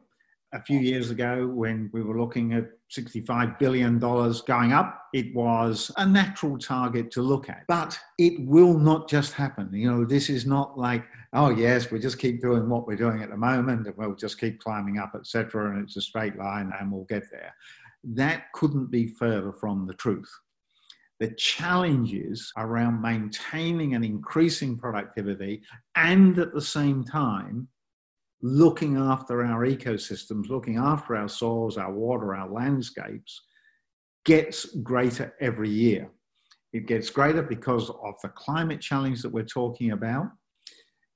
A 0.54 0.62
few 0.62 0.80
years 0.80 1.12
ago 1.12 1.48
when 1.48 1.90
we 1.94 2.02
were 2.02 2.20
looking 2.20 2.54
at 2.54 2.70
$65 2.92 3.60
billion 3.60 4.00
going 4.00 4.72
up, 4.72 5.08
it 5.14 5.36
was 5.36 5.92
a 5.98 6.06
natural 6.06 6.58
target 6.58 7.12
to 7.12 7.22
look 7.22 7.50
at. 7.50 7.64
But 7.68 7.98
it 8.18 8.34
will 8.48 8.78
not 8.78 9.10
just 9.10 9.34
happen. 9.34 9.70
You 9.74 9.92
know, 9.92 10.06
this 10.06 10.30
is 10.30 10.46
not 10.46 10.78
like, 10.78 11.04
oh, 11.34 11.50
yes, 11.50 11.92
we 11.92 12.00
just 12.00 12.20
keep 12.20 12.42
doing 12.42 12.70
what 12.70 12.88
we're 12.88 12.96
doing 12.96 13.22
at 13.22 13.30
the 13.30 13.38
moment 13.38 13.88
and 13.88 13.98
we'll 13.98 14.16
just 14.16 14.40
keep 14.40 14.60
climbing 14.60 15.00
up, 15.00 15.14
etc. 15.16 15.72
and 15.72 15.84
it's 15.84 15.98
a 15.98 16.02
straight 16.02 16.38
line 16.38 16.72
and 16.80 16.92
we'll 16.92 17.06
get 17.06 17.30
there. 17.32 17.54
That 18.04 18.52
couldn't 18.54 18.90
be 18.90 19.08
further 19.08 19.52
from 19.52 19.86
the 19.86 19.94
truth. 19.94 20.32
The 21.20 21.32
challenges 21.32 22.54
around 22.58 23.02
maintaining 23.02 23.96
and 23.96 24.06
increasing 24.06 24.78
productivity 24.78 25.64
and 25.96 26.38
at 26.38 26.54
the 26.54 26.62
same 26.62 27.04
time 27.04 27.68
looking 28.42 28.98
after 28.98 29.44
our 29.44 29.66
ecosystems, 29.66 30.50
looking 30.50 30.78
after 30.78 31.16
our 31.16 31.30
soils, 31.30 31.78
our 31.78 31.92
water, 31.92 32.36
our 32.36 32.50
landscapes, 32.50 33.42
gets 34.26 34.66
greater 34.84 35.34
every 35.40 35.70
year. 35.70 36.10
It 36.74 36.86
gets 36.86 37.10
greater 37.10 37.42
because 37.42 37.90
of 37.90 38.16
the 38.22 38.30
climate 38.30 38.82
challenge 38.82 39.22
that 39.22 39.32
we're 39.32 39.46
talking 39.46 39.92
about, 39.92 40.28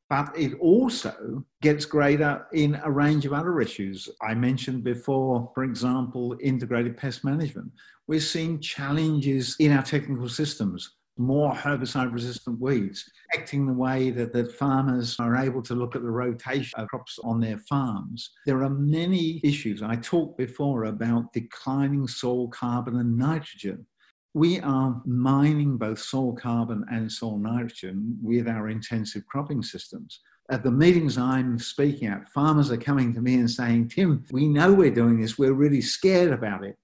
but 0.10 0.32
it 0.38 0.54
also 0.60 1.46
gets 1.62 1.86
greater 1.86 2.48
in 2.54 2.80
a 2.84 2.92
range 2.92 3.26
of 3.26 3.34
other 3.34 3.62
issues. 3.62 4.10
I 4.22 4.34
mentioned 4.34 4.84
before, 4.84 5.52
for 5.54 5.64
example, 5.64 6.36
integrated 6.42 6.98
pest 6.98 7.24
management. 7.24 7.72
We're 8.08 8.20
seeing 8.20 8.60
challenges 8.60 9.56
in 9.60 9.72
our 9.72 9.84
technical 9.84 10.30
systems 10.30 10.96
more 11.18 11.54
herbicide 11.54 12.14
resistant 12.14 12.60
weeds, 12.60 13.10
affecting 13.34 13.66
the 13.66 13.74
way 13.74 14.10
that, 14.12 14.34
that 14.34 14.52
farmers 14.54 15.18
are 15.20 15.36
able 15.36 15.62
to 15.62 15.76
look 15.76 15.96
at 15.96 16.02
the 16.02 16.12
rotation 16.12 16.80
of 16.80 16.88
crops 16.88 17.20
on 17.24 17.40
their 17.40 17.58
farms. 17.58 18.32
There 18.46 18.64
are 18.64 18.70
many 18.70 19.42
issues. 19.44 19.82
I 19.82 19.98
talked 19.98 20.38
before 20.38 20.86
about 20.86 21.34
declining 21.34 22.08
soil 22.08 22.48
carbon 22.50 22.98
and 22.98 23.18
nitrogen. 23.18 23.86
We 24.34 24.62
are 24.62 25.02
mining 25.06 25.78
both 25.78 26.00
soil 26.00 26.34
carbon 26.34 26.86
and 26.90 27.12
soil 27.12 27.38
nitrogen 27.38 28.18
with 28.22 28.48
our 28.48 28.70
intensive 28.70 29.26
cropping 29.28 29.62
systems. 29.62 30.22
At 30.50 30.64
the 30.64 30.72
meetings 30.72 31.18
I'm 31.18 31.60
speaking 31.60 32.08
at, 32.08 32.30
farmers 32.30 32.72
are 32.72 32.78
coming 32.78 33.14
to 33.14 33.22
me 33.22 33.36
and 33.36 33.50
saying, 33.50 33.90
Tim, 33.90 34.26
we 34.32 34.48
know 34.48 34.74
we're 34.74 34.92
doing 34.92 35.20
this, 35.22 35.38
we're 35.38 35.54
really 35.54 35.82
scared 35.82 36.32
about 36.32 36.64
it 36.64 36.78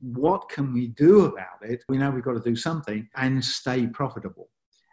what 0.00 0.48
can 0.48 0.72
we 0.72 0.88
do 0.88 1.26
about 1.26 1.62
it? 1.62 1.84
We 1.88 1.98
know 1.98 2.10
we've 2.10 2.24
got 2.24 2.34
to 2.34 2.40
do 2.40 2.56
something 2.56 3.08
and 3.16 3.44
stay 3.44 3.86
profitable. 3.86 4.48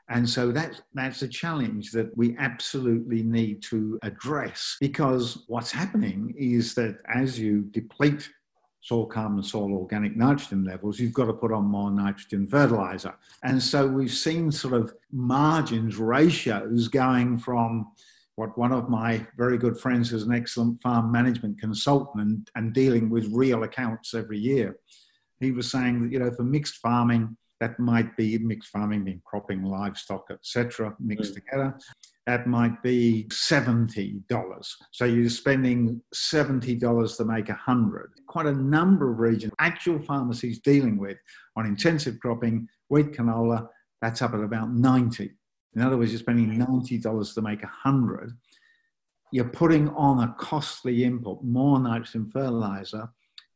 And 0.09 0.29
so 0.29 0.51
that's, 0.51 0.81
that's 0.93 1.21
a 1.21 1.27
challenge 1.27 1.91
that 1.91 2.15
we 2.15 2.35
absolutely 2.37 3.23
need 3.23 3.61
to 3.63 3.99
address 4.03 4.77
because 4.79 5.43
what's 5.47 5.71
happening 5.71 6.33
is 6.37 6.73
that 6.75 6.99
as 7.13 7.37
you 7.37 7.63
deplete 7.71 8.29
soil 8.79 9.05
carbon, 9.05 9.43
soil 9.43 9.73
organic 9.73 10.15
nitrogen 10.15 10.63
levels, 10.63 10.97
you've 10.97 11.13
got 11.13 11.25
to 11.25 11.33
put 11.33 11.51
on 11.51 11.65
more 11.65 11.91
nitrogen 11.91 12.47
fertilizer. 12.47 13.13
And 13.43 13.61
so 13.61 13.85
we've 13.85 14.13
seen 14.13 14.49
sort 14.49 14.75
of 14.75 14.93
margins, 15.11 15.97
ratios 15.97 16.87
going 16.87 17.37
from 17.37 17.91
what 18.37 18.55
one 18.55 18.71
of 18.71 18.87
my 18.87 19.25
very 19.35 19.57
good 19.57 19.79
friends 19.79 20.13
is 20.13 20.23
an 20.23 20.31
excellent 20.31 20.79
farm 20.81 21.11
management 21.11 21.59
consultant 21.59 22.21
and, 22.21 22.49
and 22.55 22.71
dealing 22.71 23.09
with 23.09 23.27
real 23.33 23.63
accounts 23.63 24.13
every 24.13 24.37
year. 24.37 24.77
He 25.39 25.51
was 25.51 25.71
saying 25.71 26.03
that, 26.03 26.11
you 26.11 26.19
know, 26.19 26.31
for 26.31 26.43
mixed 26.43 26.75
farming, 26.75 27.35
that 27.59 27.79
might 27.79 28.15
be 28.15 28.37
mixed 28.37 28.69
farming, 28.69 29.03
being 29.03 29.23
cropping, 29.25 29.63
livestock, 29.63 30.25
etc., 30.29 30.95
mixed 30.99 31.31
mm. 31.31 31.35
together. 31.35 31.79
That 32.27 32.45
might 32.45 32.83
be 32.83 33.25
$70. 33.29 34.21
So 34.91 35.05
you're 35.05 35.29
spending 35.29 35.99
$70 36.13 37.17
to 37.17 37.25
make 37.25 37.49
100. 37.49 38.11
Quite 38.27 38.45
a 38.45 38.51
number 38.53 39.11
of 39.11 39.17
regions, 39.17 39.53
actual 39.57 39.99
pharmacies 39.99 40.59
dealing 40.59 40.99
with 40.99 41.17
on 41.55 41.65
intensive 41.65 42.19
cropping, 42.19 42.67
wheat 42.89 43.13
canola, 43.13 43.67
that's 44.03 44.21
up 44.21 44.35
at 44.35 44.41
about 44.41 44.71
90. 44.71 45.31
In 45.77 45.83
other 45.83 45.95
words, 45.95 46.11
you're 46.11 46.19
spending 46.19 46.57
$90 46.57 47.33
to 47.35 47.41
make 47.43 47.61
100. 47.61 48.35
You're 49.31 49.45
putting 49.45 49.89
on 49.89 50.23
a 50.23 50.35
costly 50.39 51.03
input, 51.03 51.43
more 51.43 51.79
nitrogen 51.79 52.31
fertilizer, 52.31 53.07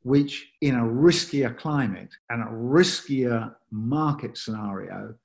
which 0.04 0.52
in 0.62 0.76
a 0.76 0.84
riskier 0.84 1.58
climate 1.58 2.14
and 2.30 2.44
a 2.44 2.46
riskier 2.46 3.56
market 3.72 4.38
scenario 4.38 5.16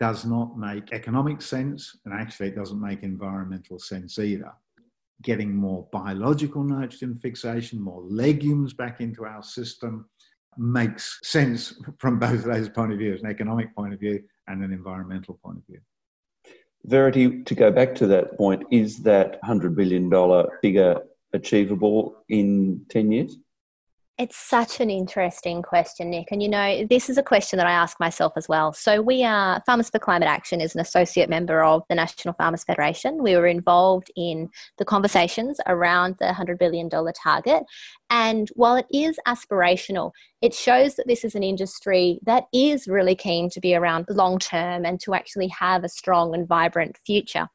does 0.00 0.24
not 0.24 0.58
make 0.58 0.92
economic 0.92 1.40
sense. 1.40 2.00
And 2.04 2.12
actually, 2.12 2.48
it 2.48 2.56
doesn't 2.56 2.80
make 2.80 3.04
environmental 3.04 3.78
sense 3.78 4.18
either. 4.18 4.52
Getting 5.22 5.54
more 5.54 5.86
biological 5.92 6.64
nitrogen 6.64 7.16
fixation, 7.22 7.80
more 7.80 8.02
legumes 8.02 8.72
back 8.72 9.00
into 9.00 9.24
our 9.24 9.44
system 9.44 10.08
makes 10.58 11.20
sense 11.22 11.80
from 11.98 12.18
both 12.18 12.42
those 12.42 12.68
point 12.68 12.92
of 12.92 12.98
views 12.98 13.22
an 13.22 13.30
economic 13.30 13.72
point 13.76 13.94
of 13.94 14.00
view 14.00 14.20
and 14.48 14.64
an 14.64 14.72
environmental 14.72 15.38
point 15.44 15.58
of 15.58 15.66
view. 15.66 15.78
Verity, 16.84 17.42
to 17.44 17.54
go 17.54 17.70
back 17.70 17.94
to 17.96 18.06
that 18.08 18.36
point, 18.36 18.62
is 18.70 19.02
that 19.02 19.40
$100 19.42 19.74
billion 19.74 20.10
figure 20.60 21.00
achievable 21.32 22.16
in 22.28 22.84
10 22.90 23.12
years? 23.12 23.36
It's 24.16 24.36
such 24.36 24.78
an 24.78 24.90
interesting 24.90 25.60
question, 25.60 26.10
Nick. 26.10 26.28
And 26.30 26.40
you 26.40 26.48
know, 26.48 26.86
this 26.88 27.10
is 27.10 27.18
a 27.18 27.22
question 27.22 27.56
that 27.56 27.66
I 27.66 27.72
ask 27.72 27.98
myself 27.98 28.34
as 28.36 28.48
well. 28.48 28.72
So, 28.72 29.02
we 29.02 29.24
are 29.24 29.60
Farmers 29.66 29.90
for 29.90 29.98
Climate 29.98 30.28
Action 30.28 30.60
is 30.60 30.72
an 30.76 30.80
associate 30.80 31.28
member 31.28 31.64
of 31.64 31.82
the 31.88 31.96
National 31.96 32.32
Farmers 32.34 32.62
Federation. 32.62 33.24
We 33.24 33.36
were 33.36 33.48
involved 33.48 34.12
in 34.14 34.50
the 34.78 34.84
conversations 34.84 35.58
around 35.66 36.14
the 36.20 36.26
$100 36.26 36.60
billion 36.60 36.88
target. 36.88 37.64
And 38.08 38.48
while 38.54 38.76
it 38.76 38.86
is 38.92 39.18
aspirational, 39.26 40.12
it 40.44 40.52
shows 40.52 40.96
that 40.96 41.08
this 41.08 41.24
is 41.24 41.34
an 41.34 41.42
industry 41.42 42.18
that 42.26 42.44
is 42.52 42.86
really 42.86 43.14
keen 43.14 43.48
to 43.48 43.60
be 43.60 43.74
around 43.74 44.04
long 44.10 44.38
term 44.38 44.84
and 44.84 45.00
to 45.00 45.14
actually 45.14 45.48
have 45.48 45.84
a 45.84 45.88
strong 45.88 46.34
and 46.34 46.46
vibrant 46.46 46.98
future. 47.06 47.48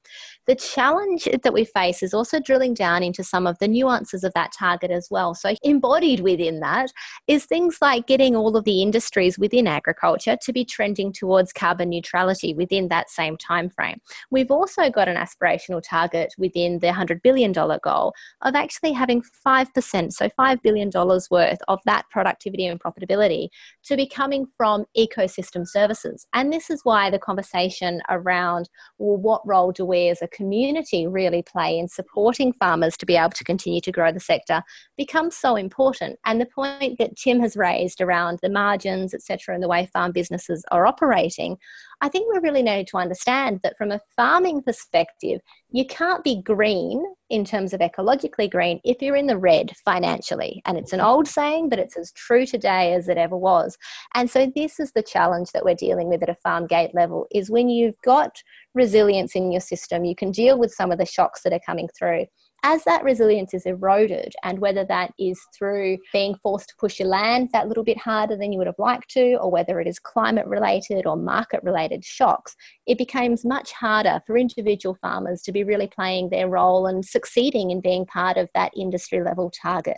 The 0.48 0.55
challenge 0.55 1.29
that 1.43 1.53
we 1.53 1.65
face 1.65 2.01
is 2.01 2.15
also 2.15 2.39
drilling 2.39 2.74
down 2.74 3.03
into 3.03 3.24
some 3.24 3.46
of 3.46 3.60
the 3.60 3.67
nuances 3.67 4.24
of 4.24 4.34
that 4.34 4.53
target 4.58 4.89
as 4.89 5.08
well. 5.12 5.36
So, 5.36 5.53
embodied 5.62 6.22
within 6.22 6.62
that 6.62 6.91
is 7.27 7.46
things 7.46 7.77
like 7.79 8.08
getting 8.08 8.36
all 8.36 8.58
of 8.58 8.63
the 8.63 8.81
industries 8.81 9.38
within 9.38 9.67
agriculture 9.67 10.36
to 10.41 10.51
be 10.51 10.65
trending 10.65 11.13
towards 11.13 11.53
carbon 11.53 11.89
neutrality 11.89 12.55
within 12.55 12.88
that 12.88 13.12
same 13.12 13.38
time 13.38 13.69
frame. 13.69 14.01
We've 14.31 14.50
also 14.50 14.89
got 14.89 15.08
an 15.08 15.15
aspirational 15.15 15.84
target 15.88 16.34
within 16.39 16.79
the 16.79 16.88
$100 16.88 17.22
billion 17.22 17.51
goal 17.51 18.13
of 18.41 18.55
actually 18.55 18.93
having 18.93 19.22
5%, 19.46 20.12
so 20.12 20.29
$5 20.29 20.62
billion 20.63 20.89
worth 21.29 21.60
of 21.67 21.79
that 21.86 22.05
productivity 22.10 22.65
and 22.65 22.78
profitability 22.79 23.50
to 23.86 23.95
be 23.95 24.07
coming 24.07 24.45
from 24.57 24.86
ecosystem 24.98 25.67
services. 25.67 26.25
And 26.33 26.51
this 26.51 26.69
is 26.69 26.81
why 26.83 27.09
the 27.09 27.19
conversation 27.19 28.01
around 28.09 28.69
well, 28.98 29.17
what 29.17 29.48
role 29.48 29.71
do 29.71 29.86
we 29.86 30.09
as 30.09 30.21
a 30.21 30.27
community 30.27 31.07
really 31.07 31.43
play 31.43 31.77
in 31.77 31.88
supporting 31.88 32.53
farmers 32.53 32.98
to 32.98 33.05
be 33.05 33.15
able 33.15 33.31
to 33.31 33.43
continue 33.43 33.81
to 33.81 33.91
grow 33.91 34.12
the 34.12 34.19
sector 34.19 34.63
becomes 34.98 35.36
so 35.36 35.55
important. 35.55 36.19
And 36.25 36.39
the 36.39 36.45
point 36.45 36.98
that 37.00 37.15
Tim 37.15 37.39
has 37.41 37.55
raised 37.55 38.01
around 38.01 38.39
the 38.41 38.50
margins, 38.50 39.13
etc., 39.13 39.53
and 39.53 39.63
the 39.63 39.67
way 39.67 39.89
farm 39.91 40.12
businesses 40.12 40.63
are 40.71 40.86
operating, 40.86 41.57
I 42.01 42.09
think 42.09 42.31
we 42.31 42.39
really 42.39 42.63
need 42.63 42.88
to 42.88 42.98
understand 42.98 43.59
that 43.63 43.77
from 43.77 43.91
a 43.91 44.01
farming 44.15 44.63
perspective, 44.63 45.41
you 45.71 45.86
can't 45.86 46.24
be 46.24 46.41
green 46.41 47.03
in 47.29 47.45
terms 47.45 47.74
of 47.74 47.79
ecologically 47.79 48.50
green 48.50 48.79
if 48.83 49.01
you're 49.01 49.15
in 49.15 49.27
the 49.27 49.38
red 49.38 49.74
financially. 49.86 50.62
And 50.65 50.77
it's 50.77 50.93
an 50.93 51.01
old 51.01 51.27
saying, 51.27 51.69
but 51.69 51.79
it's 51.79 51.98
as 51.98 52.12
true 52.13 52.45
today 52.45 52.93
as 52.93 53.07
it 53.07 53.17
ever 53.17 53.38
was. 53.38 53.77
And 54.15 54.29
so 54.29 54.51
this 54.55 54.79
is 54.79 54.91
the 54.91 55.03
challenge 55.03 55.51
that 55.51 55.63
we're 55.63 55.75
dealing 55.75 56.09
with 56.09 56.24
at 56.24 56.29
a 56.29 56.36
farm 56.36 56.67
gate 56.67 56.93
level 56.93 57.27
is 57.31 57.50
when 57.50 57.69
you've 57.69 58.00
got 58.03 58.41
resilience 58.74 59.36
in 59.36 59.51
your 59.51 59.62
system, 59.62 60.05
you 60.05 60.15
can 60.15 60.31
deal 60.31 60.57
with 60.57 60.74
some 60.74 60.91
of 60.91 60.98
the 60.98 61.05
shocks 61.05 61.41
that 61.43 61.53
are 61.53 61.62
coming 61.65 61.89
through 61.98 62.25
as 62.63 62.83
that 62.83 63.03
resilience 63.03 63.53
is 63.53 63.65
eroded, 63.65 64.33
and 64.43 64.59
whether 64.59 64.85
that 64.85 65.13
is 65.17 65.39
through 65.57 65.97
being 66.13 66.35
forced 66.43 66.69
to 66.69 66.75
push 66.77 66.99
your 66.99 67.07
land 67.07 67.49
that 67.53 67.67
little 67.67 67.83
bit 67.83 67.97
harder 67.97 68.35
than 68.35 68.51
you 68.51 68.57
would 68.57 68.67
have 68.67 68.79
liked 68.79 69.09
to, 69.11 69.35
or 69.35 69.49
whether 69.49 69.79
it 69.79 69.87
is 69.87 69.99
climate 69.99 70.47
related 70.47 71.05
or 71.05 71.15
market 71.15 71.61
related 71.63 72.03
shocks, 72.03 72.55
it 72.85 72.97
becomes 72.97 73.45
much 73.45 73.71
harder 73.71 74.21
for 74.25 74.37
individual 74.37 74.97
farmers 75.01 75.41
to 75.41 75.51
be 75.51 75.63
really 75.63 75.87
playing 75.87 76.29
their 76.29 76.49
role 76.49 76.87
and 76.87 77.05
succeeding 77.05 77.71
in 77.71 77.81
being 77.81 78.05
part 78.05 78.37
of 78.37 78.49
that 78.53 78.71
industry 78.75 79.23
level 79.23 79.49
target. 79.49 79.97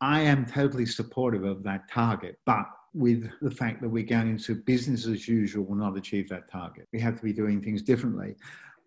I 0.00 0.20
am 0.20 0.44
totally 0.46 0.86
supportive 0.86 1.44
of 1.44 1.62
that 1.62 1.90
target, 1.90 2.38
but 2.44 2.66
with 2.92 3.30
the 3.42 3.50
fact 3.50 3.82
that 3.82 3.88
we're 3.88 4.04
going 4.04 4.30
into 4.30 4.54
business 4.54 5.06
as 5.06 5.28
usual 5.28 5.64
will 5.64 5.76
not 5.76 5.96
achieve 5.96 6.28
that 6.30 6.50
target. 6.50 6.86
We 6.92 7.00
have 7.00 7.16
to 7.16 7.22
be 7.22 7.32
doing 7.32 7.60
things 7.60 7.82
differently. 7.82 8.36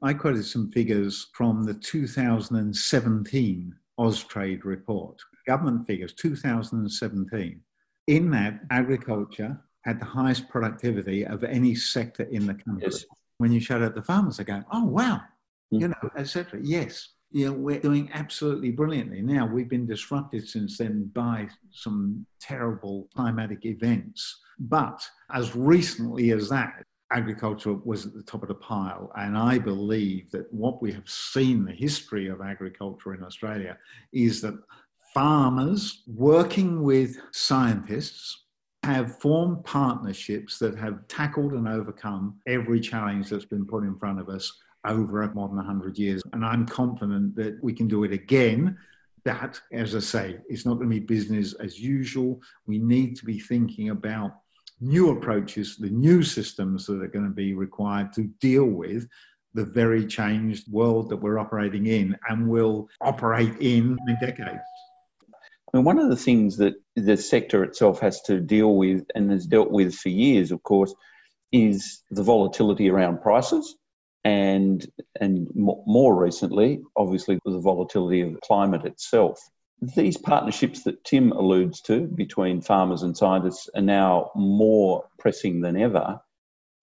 I 0.01 0.13
quoted 0.13 0.45
some 0.45 0.71
figures 0.71 1.27
from 1.33 1.63
the 1.63 1.73
2017 1.73 3.75
Austrade 3.99 4.63
report, 4.63 5.19
government 5.45 5.85
figures, 5.87 6.13
2017. 6.13 7.59
In 8.07 8.31
that, 8.31 8.61
agriculture 8.71 9.59
had 9.83 9.99
the 9.99 10.05
highest 10.05 10.47
productivity 10.47 11.25
of 11.25 11.43
any 11.43 11.75
sector 11.75 12.23
in 12.23 12.47
the 12.47 12.53
country. 12.53 12.87
Yes. 12.91 13.03
When 13.39 13.51
you 13.51 13.59
shut 13.59 13.83
out 13.83 13.93
the 13.93 14.01
farmers, 14.01 14.37
they 14.37 14.45
go, 14.45 14.63
oh, 14.71 14.85
wow, 14.85 15.19
mm. 15.73 15.81
you 15.81 15.89
know, 15.89 16.09
etc. 16.17 16.61
Yes, 16.63 17.09
you 17.31 17.45
know, 17.45 17.53
we're 17.53 17.79
doing 17.79 18.09
absolutely 18.13 18.71
brilliantly. 18.71 19.21
Now, 19.21 19.45
we've 19.45 19.69
been 19.69 19.85
disrupted 19.85 20.47
since 20.47 20.77
then 20.77 21.11
by 21.13 21.47
some 21.71 22.25
terrible 22.41 23.07
climatic 23.15 23.65
events. 23.65 24.39
But 24.59 25.01
as 25.31 25.55
recently 25.55 26.31
as 26.31 26.49
that, 26.49 26.83
agriculture 27.11 27.73
was 27.73 28.05
at 28.05 28.13
the 28.13 28.23
top 28.23 28.43
of 28.43 28.49
the 28.49 28.55
pile. 28.55 29.11
And 29.15 29.37
I 29.37 29.57
believe 29.57 30.29
that 30.31 30.51
what 30.53 30.81
we 30.81 30.91
have 30.93 31.09
seen, 31.09 31.65
the 31.65 31.71
history 31.71 32.27
of 32.27 32.41
agriculture 32.41 33.13
in 33.13 33.23
Australia, 33.23 33.77
is 34.13 34.41
that 34.41 34.55
farmers 35.13 36.03
working 36.07 36.83
with 36.83 37.17
scientists 37.31 38.45
have 38.83 39.19
formed 39.19 39.63
partnerships 39.65 40.57
that 40.59 40.77
have 40.77 41.07
tackled 41.07 41.53
and 41.53 41.67
overcome 41.67 42.35
every 42.47 42.79
challenge 42.79 43.29
that's 43.29 43.45
been 43.45 43.65
put 43.65 43.83
in 43.83 43.97
front 43.97 44.19
of 44.19 44.29
us 44.29 44.53
over 44.85 45.29
more 45.33 45.47
than 45.47 45.57
100 45.57 45.97
years. 45.97 46.21
And 46.33 46.45
I'm 46.45 46.65
confident 46.65 47.35
that 47.35 47.61
we 47.61 47.73
can 47.73 47.87
do 47.87 48.03
it 48.03 48.13
again. 48.13 48.77
That, 49.25 49.59
as 49.73 49.95
I 49.95 49.99
say, 49.99 50.37
it's 50.47 50.65
not 50.65 50.75
going 50.75 50.89
to 50.89 50.95
be 50.95 51.01
business 51.01 51.53
as 51.53 51.79
usual. 51.79 52.39
We 52.65 52.77
need 52.77 53.17
to 53.17 53.25
be 53.25 53.39
thinking 53.39 53.89
about 53.89 54.37
new 54.81 55.11
approaches, 55.11 55.77
the 55.77 55.89
new 55.89 56.23
systems 56.23 56.85
that 56.85 57.01
are 57.01 57.07
going 57.07 57.25
to 57.25 57.31
be 57.31 57.53
required 57.53 58.13
to 58.13 58.23
deal 58.39 58.65
with 58.65 59.07
the 59.53 59.65
very 59.65 60.05
changed 60.05 60.71
world 60.71 61.09
that 61.09 61.17
we're 61.17 61.39
operating 61.39 61.87
in 61.87 62.17
and 62.29 62.47
will 62.47 62.87
operate 63.01 63.55
in 63.59 63.97
in 64.07 64.17
decades. 64.21 64.61
I 65.73 65.77
mean, 65.77 65.85
one 65.85 65.99
of 65.99 66.09
the 66.09 66.15
things 66.15 66.57
that 66.57 66.75
the 66.95 67.17
sector 67.17 67.63
itself 67.63 67.99
has 67.99 68.21
to 68.23 68.39
deal 68.39 68.75
with 68.75 69.05
and 69.15 69.31
has 69.31 69.45
dealt 69.45 69.71
with 69.71 69.93
for 69.95 70.09
years, 70.09 70.51
of 70.51 70.63
course, 70.63 70.93
is 71.51 72.03
the 72.11 72.23
volatility 72.23 72.89
around 72.89 73.21
prices 73.21 73.75
and 74.23 74.85
and 75.19 75.47
more 75.55 76.15
recently, 76.15 76.81
obviously, 76.95 77.39
the 77.45 77.59
volatility 77.59 78.21
of 78.21 78.39
climate 78.41 78.85
itself. 78.85 79.39
These 79.81 80.17
partnerships 80.17 80.83
that 80.83 81.03
Tim 81.05 81.31
alludes 81.31 81.81
to 81.83 82.07
between 82.07 82.61
farmers 82.61 83.03
and 83.03 83.15
scientists 83.15 83.69
are 83.73 83.81
now 83.81 84.31
more 84.35 85.05
pressing 85.17 85.61
than 85.61 85.77
ever. 85.77 86.19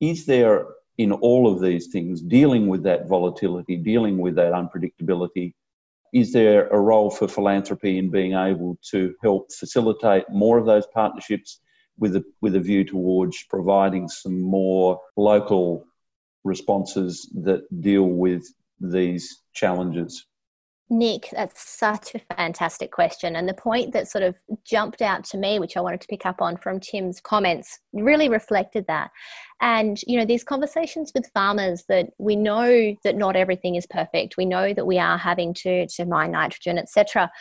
Is 0.00 0.24
there, 0.24 0.66
in 0.96 1.12
all 1.12 1.52
of 1.52 1.60
these 1.60 1.88
things, 1.88 2.22
dealing 2.22 2.68
with 2.68 2.84
that 2.84 3.06
volatility, 3.06 3.76
dealing 3.76 4.16
with 4.18 4.36
that 4.36 4.52
unpredictability, 4.52 5.52
is 6.14 6.32
there 6.32 6.68
a 6.68 6.80
role 6.80 7.10
for 7.10 7.28
philanthropy 7.28 7.98
in 7.98 8.10
being 8.10 8.32
able 8.32 8.78
to 8.90 9.14
help 9.22 9.52
facilitate 9.52 10.24
more 10.30 10.56
of 10.56 10.64
those 10.64 10.86
partnerships 10.86 11.60
with 11.98 12.16
a, 12.16 12.24
with 12.40 12.56
a 12.56 12.60
view 12.60 12.84
towards 12.84 13.44
providing 13.50 14.08
some 14.08 14.40
more 14.40 15.00
local 15.16 15.84
responses 16.44 17.30
that 17.42 17.62
deal 17.82 18.04
with 18.04 18.46
these 18.80 19.42
challenges? 19.52 20.24
Nick, 20.88 21.28
that's 21.32 21.68
such 21.68 22.14
a 22.14 22.34
fantastic 22.36 22.92
question. 22.92 23.34
And 23.34 23.48
the 23.48 23.54
point 23.54 23.92
that 23.92 24.08
sort 24.08 24.22
of 24.22 24.36
jumped 24.64 25.02
out 25.02 25.24
to 25.24 25.36
me, 25.36 25.58
which 25.58 25.76
I 25.76 25.80
wanted 25.80 26.00
to 26.00 26.06
pick 26.06 26.24
up 26.24 26.40
on 26.40 26.56
from 26.56 26.78
Tim's 26.78 27.20
comments, 27.20 27.80
really 27.92 28.28
reflected 28.28 28.86
that. 28.86 29.10
And, 29.60 30.00
you 30.06 30.16
know, 30.16 30.24
these 30.24 30.44
conversations 30.44 31.10
with 31.12 31.30
farmers 31.34 31.84
that 31.88 32.10
we 32.18 32.36
know 32.36 32.94
that 33.02 33.16
not 33.16 33.34
everything 33.34 33.74
is 33.74 33.86
perfect. 33.86 34.36
We 34.36 34.44
know 34.44 34.72
that 34.72 34.86
we 34.86 34.98
are 34.98 35.18
having 35.18 35.54
to, 35.54 35.88
to 35.88 36.04
mine 36.04 36.30
nitrogen, 36.30 36.78
etc. 36.78 37.32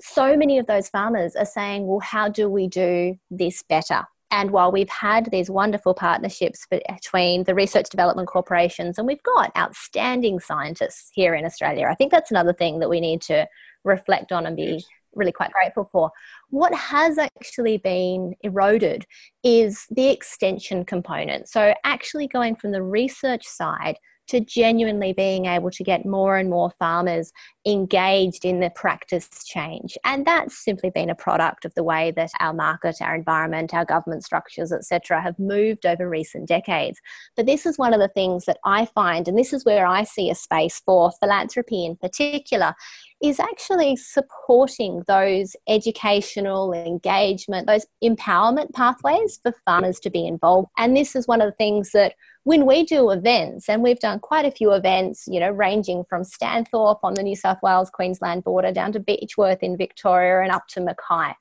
So 0.00 0.36
many 0.36 0.58
of 0.58 0.66
those 0.66 0.88
farmers 0.88 1.34
are 1.34 1.44
saying, 1.44 1.88
well, 1.88 2.00
how 2.00 2.28
do 2.28 2.48
we 2.48 2.68
do 2.68 3.16
this 3.32 3.64
better? 3.64 4.04
And 4.30 4.50
while 4.52 4.70
we've 4.70 4.88
had 4.88 5.28
these 5.32 5.50
wonderful 5.50 5.94
partnerships 5.94 6.66
between 6.70 7.44
the 7.44 7.54
research 7.54 7.88
development 7.90 8.28
corporations, 8.28 8.96
and 8.96 9.06
we've 9.06 9.22
got 9.22 9.50
outstanding 9.56 10.38
scientists 10.38 11.10
here 11.12 11.34
in 11.34 11.44
Australia, 11.44 11.88
I 11.90 11.94
think 11.94 12.12
that's 12.12 12.30
another 12.30 12.52
thing 12.52 12.78
that 12.78 12.88
we 12.88 13.00
need 13.00 13.22
to 13.22 13.48
reflect 13.84 14.30
on 14.30 14.46
and 14.46 14.56
be 14.56 14.84
really 15.14 15.32
quite 15.32 15.50
grateful 15.50 15.88
for. 15.90 16.10
What 16.50 16.74
has 16.74 17.18
actually 17.18 17.78
been 17.78 18.34
eroded 18.42 19.06
is 19.42 19.86
the 19.90 20.08
extension 20.08 20.84
component. 20.84 21.48
So, 21.48 21.74
actually 21.84 22.28
going 22.28 22.56
from 22.56 22.70
the 22.70 22.82
research 22.82 23.46
side 23.46 23.98
to 24.30 24.40
genuinely 24.40 25.12
being 25.12 25.46
able 25.46 25.70
to 25.70 25.82
get 25.82 26.06
more 26.06 26.36
and 26.36 26.48
more 26.48 26.70
farmers 26.78 27.32
engaged 27.66 28.44
in 28.44 28.60
the 28.60 28.70
practice 28.70 29.28
change. 29.44 29.98
And 30.04 30.24
that's 30.24 30.56
simply 30.64 30.90
been 30.90 31.10
a 31.10 31.14
product 31.14 31.64
of 31.64 31.74
the 31.74 31.82
way 31.82 32.12
that 32.12 32.30
our 32.38 32.54
market, 32.54 32.96
our 33.00 33.14
environment, 33.14 33.74
our 33.74 33.84
government 33.84 34.24
structures, 34.24 34.72
etc., 34.72 35.20
have 35.20 35.38
moved 35.38 35.84
over 35.84 36.08
recent 36.08 36.46
decades. 36.46 37.00
But 37.36 37.46
this 37.46 37.66
is 37.66 37.76
one 37.76 37.92
of 37.92 38.00
the 38.00 38.08
things 38.08 38.44
that 38.44 38.58
I 38.64 38.86
find, 38.86 39.26
and 39.26 39.36
this 39.36 39.52
is 39.52 39.64
where 39.64 39.86
I 39.86 40.04
see 40.04 40.30
a 40.30 40.34
space 40.34 40.80
for 40.86 41.12
philanthropy 41.20 41.84
in 41.84 41.96
particular, 41.96 42.74
is 43.20 43.40
actually 43.40 43.96
supporting 43.96 45.02
those 45.06 45.54
educational 45.68 46.72
engagement, 46.72 47.66
those 47.66 47.86
empowerment 48.02 48.72
pathways 48.72 49.40
for 49.42 49.52
farmers 49.66 50.00
to 50.00 50.10
be 50.10 50.26
involved. 50.26 50.68
And 50.78 50.96
this 50.96 51.14
is 51.16 51.26
one 51.26 51.40
of 51.40 51.48
the 51.50 51.56
things 51.56 51.90
that 51.92 52.14
when 52.44 52.64
we 52.64 52.84
do 52.84 53.10
events, 53.10 53.68
and 53.68 53.82
we've 53.82 54.00
done 54.00 54.18
quite 54.18 54.46
a 54.46 54.50
few 54.50 54.72
events, 54.72 55.24
you 55.26 55.38
know, 55.40 55.50
ranging 55.50 56.04
from 56.08 56.22
Stanthorpe 56.22 57.00
on 57.02 57.14
the 57.14 57.22
New 57.22 57.36
South 57.36 57.58
Wales 57.62 57.90
Queensland 57.90 58.44
border 58.44 58.72
down 58.72 58.92
to 58.92 59.00
Beechworth 59.00 59.58
in 59.60 59.76
Victoria 59.76 60.42
and 60.42 60.50
up 60.50 60.66
to 60.68 60.80
Mackay 60.80 61.34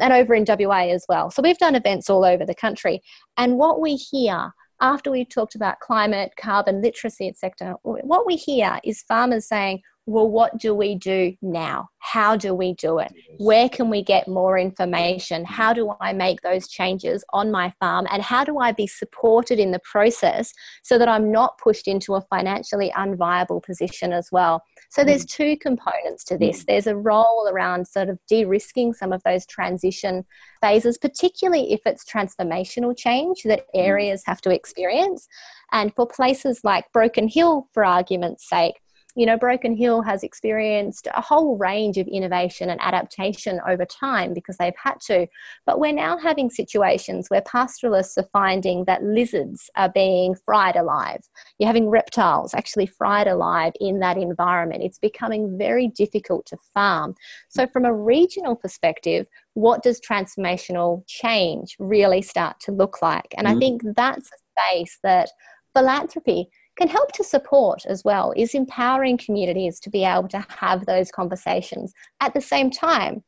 and 0.00 0.12
over 0.12 0.34
in 0.34 0.44
WA 0.46 0.88
as 0.88 1.06
well. 1.08 1.30
So 1.30 1.42
we've 1.42 1.58
done 1.58 1.74
events 1.74 2.10
all 2.10 2.24
over 2.24 2.44
the 2.44 2.54
country. 2.54 3.02
And 3.36 3.56
what 3.56 3.80
we 3.80 3.94
hear 3.94 4.52
after 4.80 5.10
we've 5.10 5.28
talked 5.28 5.54
about 5.54 5.80
climate, 5.80 6.32
carbon 6.36 6.82
literacy, 6.82 7.28
etc., 7.28 7.76
what 7.82 8.26
we 8.26 8.36
hear 8.36 8.78
is 8.84 9.02
farmers 9.02 9.46
saying, 9.46 9.80
well, 10.06 10.28
what 10.28 10.58
do 10.58 10.74
we 10.74 10.96
do 10.96 11.34
now? 11.40 11.88
How 11.98 12.34
do 12.36 12.54
we 12.54 12.74
do 12.74 12.98
it? 12.98 13.12
Where 13.38 13.68
can 13.68 13.88
we 13.88 14.02
get 14.02 14.26
more 14.26 14.58
information? 14.58 15.44
How 15.44 15.72
do 15.72 15.94
I 16.00 16.12
make 16.12 16.40
those 16.40 16.66
changes 16.66 17.24
on 17.32 17.52
my 17.52 17.72
farm? 17.78 18.08
And 18.10 18.20
how 18.20 18.42
do 18.42 18.58
I 18.58 18.72
be 18.72 18.88
supported 18.88 19.60
in 19.60 19.70
the 19.70 19.78
process 19.78 20.52
so 20.82 20.98
that 20.98 21.08
I'm 21.08 21.30
not 21.30 21.58
pushed 21.58 21.86
into 21.86 22.16
a 22.16 22.20
financially 22.22 22.92
unviable 22.96 23.62
position 23.62 24.12
as 24.12 24.28
well? 24.32 24.64
So 24.90 25.04
there's 25.04 25.24
mm. 25.24 25.30
two 25.30 25.56
components 25.58 26.24
to 26.24 26.36
this. 26.36 26.64
There's 26.64 26.88
a 26.88 26.96
role 26.96 27.48
around 27.48 27.86
sort 27.86 28.08
of 28.08 28.18
de 28.28 28.44
risking 28.44 28.92
some 28.92 29.12
of 29.12 29.22
those 29.22 29.46
transition 29.46 30.24
phases, 30.60 30.98
particularly 30.98 31.72
if 31.72 31.80
it's 31.86 32.04
transformational 32.04 32.96
change 32.96 33.44
that 33.44 33.60
mm. 33.60 33.80
areas 33.80 34.24
have 34.26 34.40
to 34.40 34.50
experience. 34.50 35.28
And 35.70 35.94
for 35.94 36.06
places 36.06 36.60
like 36.64 36.92
Broken 36.92 37.28
Hill, 37.28 37.68
for 37.72 37.84
argument's 37.84 38.48
sake, 38.48 38.81
you 39.14 39.26
know, 39.26 39.36
Broken 39.36 39.76
Hill 39.76 40.00
has 40.02 40.22
experienced 40.22 41.06
a 41.14 41.20
whole 41.20 41.58
range 41.58 41.98
of 41.98 42.08
innovation 42.08 42.70
and 42.70 42.80
adaptation 42.80 43.60
over 43.68 43.84
time 43.84 44.32
because 44.32 44.56
they've 44.56 44.72
had 44.82 45.00
to. 45.06 45.26
But 45.66 45.80
we're 45.80 45.92
now 45.92 46.16
having 46.16 46.48
situations 46.48 47.28
where 47.28 47.42
pastoralists 47.42 48.16
are 48.16 48.28
finding 48.32 48.86
that 48.86 49.02
lizards 49.02 49.68
are 49.76 49.90
being 49.90 50.34
fried 50.46 50.76
alive. 50.76 51.28
You're 51.58 51.66
having 51.66 51.90
reptiles 51.90 52.54
actually 52.54 52.86
fried 52.86 53.26
alive 53.26 53.74
in 53.80 53.98
that 54.00 54.16
environment. 54.16 54.82
It's 54.82 54.98
becoming 54.98 55.58
very 55.58 55.88
difficult 55.88 56.46
to 56.46 56.56
farm. 56.72 57.14
So, 57.50 57.66
from 57.66 57.84
a 57.84 57.94
regional 57.94 58.56
perspective, 58.56 59.26
what 59.54 59.82
does 59.82 60.00
transformational 60.00 61.06
change 61.06 61.76
really 61.78 62.22
start 62.22 62.60
to 62.60 62.72
look 62.72 63.02
like? 63.02 63.34
And 63.36 63.46
mm-hmm. 63.46 63.56
I 63.56 63.60
think 63.60 63.82
that's 63.94 64.30
a 64.32 64.72
space 64.72 64.98
that 65.02 65.28
philanthropy 65.74 66.48
can 66.78 66.88
help 66.88 67.12
to 67.12 67.24
support 67.24 67.84
as 67.86 68.02
well 68.04 68.32
is 68.36 68.54
empowering 68.54 69.18
communities 69.18 69.78
to 69.80 69.90
be 69.90 70.04
able 70.04 70.28
to 70.28 70.44
have 70.48 70.86
those 70.86 71.10
conversations 71.10 71.92
at 72.20 72.34
the 72.34 72.40
same 72.40 72.70
time 72.70 73.22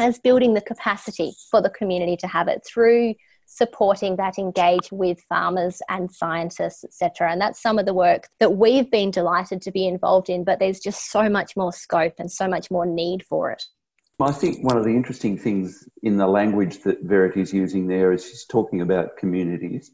as 0.00 0.18
building 0.18 0.54
the 0.54 0.60
capacity 0.60 1.32
for 1.50 1.60
the 1.60 1.70
community 1.70 2.16
to 2.16 2.26
have 2.26 2.48
it 2.48 2.62
through 2.66 3.14
supporting 3.46 4.14
that 4.16 4.38
engage 4.38 4.92
with 4.92 5.20
farmers 5.28 5.82
and 5.88 6.10
scientists 6.12 6.84
etc 6.84 7.32
and 7.32 7.40
that's 7.40 7.60
some 7.60 7.78
of 7.78 7.86
the 7.86 7.94
work 7.94 8.28
that 8.38 8.54
we've 8.56 8.90
been 8.90 9.10
delighted 9.10 9.60
to 9.60 9.72
be 9.72 9.86
involved 9.86 10.28
in 10.28 10.44
but 10.44 10.60
there's 10.60 10.78
just 10.78 11.10
so 11.10 11.28
much 11.28 11.56
more 11.56 11.72
scope 11.72 12.14
and 12.18 12.30
so 12.30 12.46
much 12.46 12.70
more 12.70 12.86
need 12.86 13.24
for 13.24 13.50
it 13.50 13.64
I 14.22 14.32
think 14.32 14.62
one 14.62 14.76
of 14.76 14.84
the 14.84 14.90
interesting 14.90 15.38
things 15.38 15.88
in 16.02 16.18
the 16.18 16.26
language 16.26 16.82
that 16.82 17.02
Verity 17.02 17.40
is 17.40 17.54
using 17.54 17.86
there 17.86 18.12
is 18.12 18.22
she's 18.22 18.44
talking 18.44 18.82
about 18.82 19.16
communities. 19.16 19.90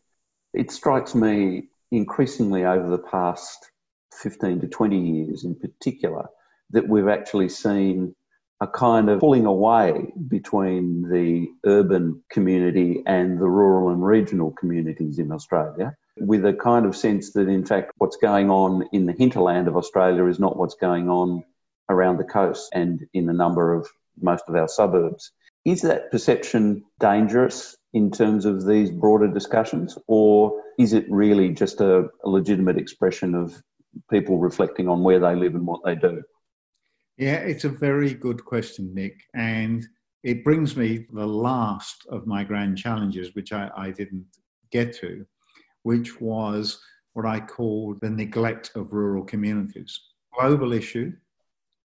It 0.53 0.73
strikes 0.73 1.15
me 1.15 1.69
increasingly 1.91 2.65
over 2.65 2.89
the 2.89 2.99
past 2.99 3.71
15 4.21 4.61
to 4.61 4.69
20 4.69 4.99
years 4.99 5.45
in 5.45 5.55
particular 5.55 6.27
that 6.71 6.89
we've 6.89 7.09
actually 7.09 7.49
seen 7.49 8.15
a 8.61 8.67
kind 8.67 9.11
of 9.11 9.21
pulling 9.21 9.45
away 9.45 10.13
between 10.29 11.09
the 11.11 11.47
urban 11.67 12.23
community 12.31 13.03
and 13.07 13.39
the 13.39 13.49
rural 13.49 13.91
and 13.91 14.05
regional 14.05 14.51
communities 14.53 15.19
in 15.19 15.31
Australia, 15.31 15.95
with 16.19 16.45
a 16.47 16.55
kind 16.55 16.87
of 16.87 16.97
sense 16.97 17.33
that, 17.33 17.49
in 17.49 17.67
fact, 17.67 17.93
what's 17.99 18.17
going 18.17 18.51
on 18.51 18.89
in 18.93 19.05
the 19.05 19.13
hinterland 19.13 19.69
of 19.69 19.77
Australia 19.77 20.25
is 20.25 20.39
not 20.39 20.57
what's 20.57 20.75
going 20.75 21.11
on 21.11 21.45
around 21.91 22.17
the 22.17 22.25
coast 22.25 22.71
and 22.73 23.07
in 23.13 23.29
a 23.29 23.33
number 23.33 23.75
of 23.75 23.87
most 24.21 24.45
of 24.49 24.57
our 24.57 24.69
suburbs. 24.69 25.33
Is 25.67 25.83
that 25.83 26.11
perception 26.11 26.85
dangerous 26.99 27.77
in 27.97 28.11
terms 28.11 28.45
of 28.45 28.67
these 28.67 28.91
broader 28.91 29.27
discussions, 29.27 29.97
or 30.07 30.63
is 30.79 30.93
it 30.93 31.11
really 31.11 31.49
just 31.49 31.81
a, 31.81 32.11
a 32.25 32.29
legitimate 32.29 32.77
expression 32.77 33.35
of 33.35 33.63
people 34.11 34.39
reflecting 34.39 34.87
on 34.87 35.03
where 35.03 35.19
they 35.19 35.35
live 35.35 35.55
and 35.55 35.67
what 35.67 35.81
they 35.83 35.95
do? 35.95 36.23
Yeah, 37.17 37.37
it's 37.37 37.65
a 37.65 37.71
very 37.71 38.13
good 38.13 38.45
question, 38.45 38.93
Nick. 38.93 39.23
And 39.35 39.83
it 40.23 40.45
brings 40.45 40.77
me 40.77 41.07
the 41.11 41.27
last 41.27 42.07
of 42.11 42.27
my 42.27 42.45
grand 42.45 42.77
challenges, 42.77 43.35
which 43.35 43.55
I, 43.55 43.71
I 43.75 43.93
didn't 43.93 44.27
get 44.71 44.95
to, 44.99 45.25
which 45.83 46.21
was 46.21 46.79
what 47.15 47.25
I 47.25 47.41
call 47.41 47.97
the 48.03 48.11
neglect 48.11 48.73
of 48.75 48.93
rural 48.93 49.25
communities. 49.25 49.99
Global 50.39 50.75
issue, 50.75 51.15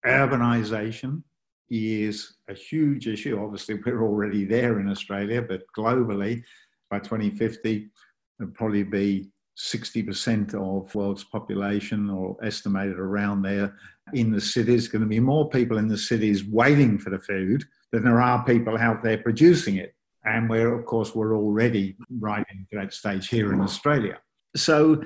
urbanization 0.07 1.23
is 1.71 2.35
a 2.49 2.55
huge 2.55 3.07
issue. 3.09 3.41
Obviously, 3.43 3.75
we're 3.75 4.03
already 4.03 4.45
there 4.45 4.81
in 4.81 4.89
Australia, 4.89 5.43
but 5.43 5.63
globally, 5.77 6.43
by 6.91 6.99
2050, 6.99 7.91
there'll 8.39 8.53
probably 8.55 8.85
be 8.85 9.31
60% 9.59 10.55
of 10.55 10.95
world's 10.95 11.25
population 11.25 12.09
or 12.09 12.37
estimated 12.45 12.99
around 12.99 13.43
there 13.43 13.75
in 14.15 14.31
the 14.31 14.41
cities 14.41 14.89
going 14.89 15.03
to 15.03 15.09
be 15.09 15.21
more 15.21 15.51
people 15.51 15.79
in 15.79 15.89
the 15.89 15.99
cities 15.99 16.45
waiting 16.45 16.99
for 16.99 17.11
the 17.11 17.19
food 17.19 17.65
than 17.93 18.05
there 18.05 18.21
are 18.21 18.45
people 18.45 18.79
out 18.79 19.03
there 19.03 19.19
producing 19.19 19.77
it. 19.77 19.95
And 20.25 20.49
where 20.49 20.73
of 20.75 20.85
course 20.87 21.15
we're 21.15 21.37
already 21.37 21.97
right 22.21 22.47
into 22.51 22.77
that 22.81 22.93
stage 22.93 23.29
here 23.29 23.53
in 23.53 23.61
australia. 23.61 24.19
So 24.57 25.03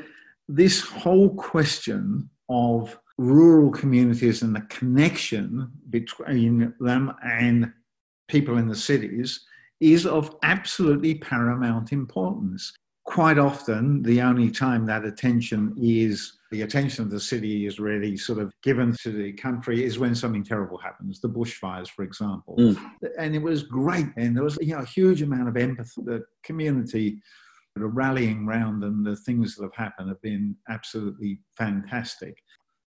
this 0.48 0.81
whole 0.81 1.35
question 1.35 2.29
of 2.48 2.98
rural 3.22 3.70
communities 3.70 4.42
and 4.42 4.54
the 4.54 4.62
connection 4.62 5.70
between 5.90 6.74
them 6.80 7.14
and 7.22 7.72
people 8.28 8.58
in 8.58 8.68
the 8.68 8.74
cities 8.74 9.44
is 9.80 10.06
of 10.06 10.37
absolutely 10.42 11.14
paramount 11.14 11.92
importance. 11.92 12.72
Quite 13.04 13.38
often 13.38 14.02
the 14.02 14.20
only 14.20 14.50
time 14.50 14.87
that 14.87 15.04
attention 15.04 15.74
is 15.80 16.38
the 16.50 16.62
attention 16.62 17.04
of 17.04 17.11
the 17.11 17.20
city 17.20 17.66
is 17.66 17.80
really 17.80 18.16
sort 18.16 18.38
of 18.38 18.52
given 18.62 18.94
to 19.02 19.11
the 19.11 19.32
country 19.32 19.85
is 19.85 19.98
when 19.98 20.14
something 20.14 20.44
terrible 20.44 20.78
happens 20.78 21.20
the 21.20 21.28
bushfires 21.28 21.88
for 21.88 22.04
example. 22.04 22.56
Mm. 22.58 22.76
and 23.18 23.35
it 23.35 23.42
was 23.42 23.64
great 23.64 24.06
and 24.16 24.37
there 24.37 24.44
was 24.44 24.58
you 24.61 24.74
know 24.74 24.82
a 24.82 24.87
huge 24.87 25.22
amount 25.22 25.48
of 25.48 25.56
empathy. 25.56 26.02
The 26.04 26.22
community 26.44 27.20
the 27.74 27.87
rallying 27.87 28.46
round 28.46 28.85
and 28.85 29.04
the 29.04 29.16
things 29.16 29.56
that 29.56 29.64
have 29.64 29.74
happened 29.74 30.08
have 30.11 30.20
been 30.20 30.54
absolutely 30.68 31.40
fantastic 31.56 32.37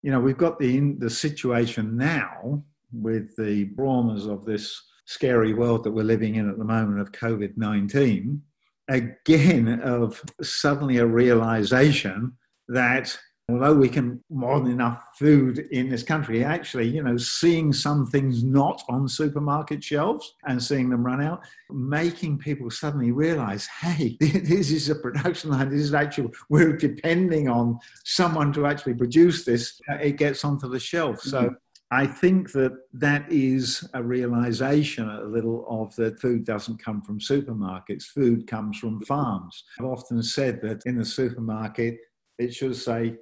you 0.06 0.12
know 0.12 0.20
we've 0.20 0.38
got 0.38 0.60
the 0.60 0.94
the 1.00 1.10
situation 1.10 1.98
now 1.98 2.64
with 2.94 3.36
the 3.38 3.66
traumas 3.70 4.32
of 4.32 4.46
this 4.46 4.80
scary 5.06 5.56
world 5.56 5.84
that 5.84 5.92
we're 5.92 6.04
living 6.04 6.36
in 6.36 6.48
at 6.48 6.60
the 6.60 6.64
moment 6.64 7.00
of 7.00 7.12
covid-19 7.12 8.40
again 8.88 9.82
of 9.82 10.22
suddenly 10.44 10.98
a 10.98 11.06
realization 11.06 12.32
that 12.68 13.18
although 13.50 13.76
we 13.76 13.88
can 13.88 14.20
more 14.30 14.60
than 14.60 14.72
enough 14.72 15.00
food 15.14 15.60
in 15.72 15.90
this 15.90 16.02
country, 16.02 16.44
actually, 16.44 16.88
you 16.88 17.04
know, 17.04 17.16
seeing 17.16 17.72
some 17.72 18.06
things 18.08 18.44
not 18.44 18.82
on 18.90 19.08
supermarket 19.08 19.84
shelves 19.84 20.34
and 20.48 20.62
seeing 20.62 20.90
them 20.90 21.06
run 21.06 21.22
out, 21.22 21.42
making 21.70 22.40
people 22.40 22.72
suddenly 22.72 23.12
realize, 23.12 23.68
hey, 23.68 24.18
this 24.20 24.72
is 24.72 24.90
a 24.90 24.96
production 24.96 25.52
line. 25.52 25.70
This 25.70 25.82
is 25.82 25.94
actually, 25.94 26.32
we're 26.50 26.76
depending 26.76 27.48
on 27.48 27.78
someone 28.04 28.52
to 28.54 28.66
actually 28.66 28.96
produce 28.96 29.46
this. 29.46 29.80
It 29.90 30.18
gets 30.18 30.44
onto 30.44 30.68
the 30.68 30.80
shelf. 30.80 31.22
So 31.22 31.44
mm-hmm. 31.44 31.54
I 31.92 32.08
think 32.08 32.52
that 32.54 32.76
that 32.94 33.32
is 33.32 33.88
a 33.94 34.02
realization 34.02 35.08
a 35.08 35.24
little 35.24 35.68
of 35.70 35.96
that 35.98 36.20
food 36.20 36.46
doesn't 36.46 36.84
come 36.84 37.04
from 37.04 37.20
supermarkets, 37.20 38.06
food 38.06 38.48
comes 38.48 38.80
from 38.80 39.02
farms. 39.02 39.64
I've 39.80 39.86
often 39.86 40.24
said 40.24 40.62
that 40.64 40.82
in 40.88 40.98
the 40.98 41.06
supermarket, 41.06 42.00
it 42.40 42.54
should 42.54 42.76
say 42.76 43.18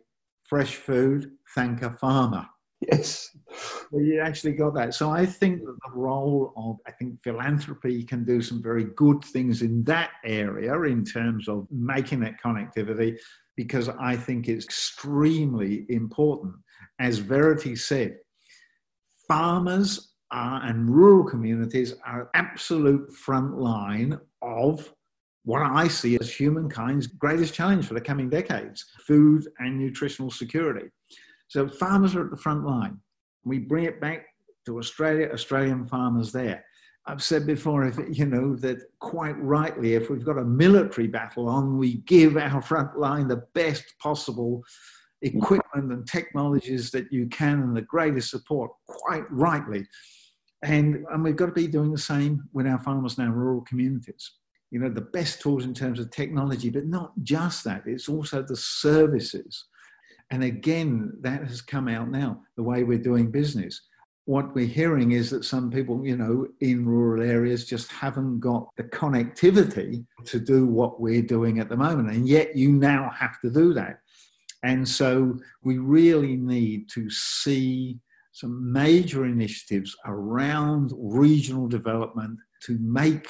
fresh 0.53 0.75
food, 0.75 1.31
thank 1.55 1.81
a 1.81 1.89
farmer. 1.89 2.45
Yes. 2.79 3.35
Well, 3.91 4.03
you 4.03 4.21
actually 4.21 4.53
got 4.53 4.75
that. 4.75 4.93
So 4.93 5.09
I 5.09 5.25
think 5.25 5.61
that 5.61 5.75
the 5.83 5.91
role 5.95 6.53
of, 6.55 6.77
I 6.85 6.91
think 6.91 7.23
philanthropy 7.23 8.03
can 8.03 8.23
do 8.23 8.39
some 8.39 8.61
very 8.61 8.83
good 8.83 9.25
things 9.25 9.63
in 9.63 9.83
that 9.85 10.11
area 10.23 10.79
in 10.83 11.03
terms 11.03 11.49
of 11.49 11.65
making 11.71 12.19
that 12.19 12.39
connectivity, 12.39 13.17
because 13.57 13.89
I 13.89 14.15
think 14.15 14.47
it's 14.47 14.65
extremely 14.65 15.87
important. 15.89 16.53
As 16.99 17.17
Verity 17.17 17.75
said, 17.75 18.17
farmers 19.27 20.13
are, 20.29 20.63
and 20.65 20.87
rural 20.87 21.23
communities 21.23 21.95
are 22.05 22.29
absolute 22.35 23.11
front 23.11 23.57
line 23.57 24.19
of 24.43 24.93
what 25.45 25.61
I 25.61 25.87
see 25.87 26.17
as 26.19 26.31
humankind's 26.31 27.07
greatest 27.07 27.53
challenge 27.53 27.87
for 27.87 27.93
the 27.93 28.01
coming 28.01 28.29
decades 28.29 28.85
food 29.05 29.47
and 29.59 29.77
nutritional 29.77 30.31
security. 30.31 30.89
So, 31.47 31.67
farmers 31.67 32.15
are 32.15 32.23
at 32.23 32.31
the 32.31 32.37
front 32.37 32.65
line. 32.65 32.99
We 33.43 33.59
bring 33.59 33.85
it 33.85 33.99
back 33.99 34.25
to 34.65 34.79
Australia, 34.79 35.29
Australian 35.31 35.85
farmers 35.85 36.31
there. 36.31 36.63
I've 37.05 37.21
said 37.21 37.45
before, 37.45 37.85
if 37.85 37.99
you 38.17 38.25
know 38.25 38.55
that 38.57 38.77
quite 38.99 39.37
rightly, 39.37 39.95
if 39.95 40.09
we've 40.09 40.23
got 40.23 40.37
a 40.37 40.45
military 40.45 41.07
battle 41.07 41.49
on, 41.49 41.77
we 41.77 41.97
give 41.97 42.37
our 42.37 42.61
front 42.61 42.97
line 42.97 43.27
the 43.27 43.43
best 43.53 43.83
possible 44.01 44.63
equipment 45.21 45.91
and 45.91 46.07
technologies 46.07 46.91
that 46.91 47.11
you 47.11 47.27
can 47.27 47.61
and 47.61 47.75
the 47.75 47.81
greatest 47.81 48.29
support, 48.29 48.71
quite 48.87 49.29
rightly. 49.29 49.85
And, 50.63 51.05
and 51.11 51.21
we've 51.21 51.35
got 51.35 51.47
to 51.47 51.51
be 51.51 51.67
doing 51.67 51.91
the 51.91 51.97
same 51.97 52.43
with 52.53 52.67
our 52.67 52.79
farmers 52.79 53.17
and 53.17 53.27
our 53.27 53.33
rural 53.33 53.61
communities 53.61 54.31
you 54.73 54.79
know, 54.79 54.89
the 54.89 55.01
best 55.01 55.39
tools 55.39 55.65
in 55.65 55.73
terms 55.73 55.99
of 55.99 56.09
technology, 56.09 56.71
but 56.71 56.87
not 56.87 57.11
just 57.21 57.63
that, 57.63 57.83
it's 57.85 58.09
also 58.09 58.41
the 58.41 58.57
services. 58.57 59.65
And 60.31 60.43
again, 60.43 61.13
that 61.21 61.43
has 61.43 61.61
come 61.61 61.87
out 61.87 62.09
now, 62.09 62.41
the 62.57 62.63
way 62.63 62.83
we're 62.83 62.97
doing 62.97 63.29
business. 63.29 63.79
What 64.25 64.55
we're 64.55 64.65
hearing 64.65 65.11
is 65.11 65.29
that 65.29 65.45
some 65.45 65.69
people, 65.69 66.03
you 66.03 66.17
know, 66.17 66.47
in 66.61 66.87
rural 66.87 67.21
areas 67.21 67.65
just 67.65 67.91
haven't 67.91 68.39
got 68.39 68.67
the 68.75 68.85
connectivity 68.85 70.07
to 70.25 70.39
do 70.39 70.65
what 70.65 70.99
we're 70.99 71.21
doing 71.21 71.59
at 71.59 71.69
the 71.69 71.77
moment. 71.77 72.09
And 72.09 72.27
yet 72.27 72.55
you 72.55 72.71
now 72.71 73.11
have 73.15 73.39
to 73.41 73.51
do 73.51 73.75
that. 73.75 73.99
And 74.63 74.87
so 74.89 75.37
we 75.61 75.77
really 75.77 76.35
need 76.35 76.89
to 76.95 77.11
see 77.11 77.99
some 78.31 78.73
major 78.73 79.25
initiatives 79.25 79.95
around 80.07 80.93
regional 80.97 81.67
development 81.67 82.39
to 82.63 82.79
make 82.81 83.29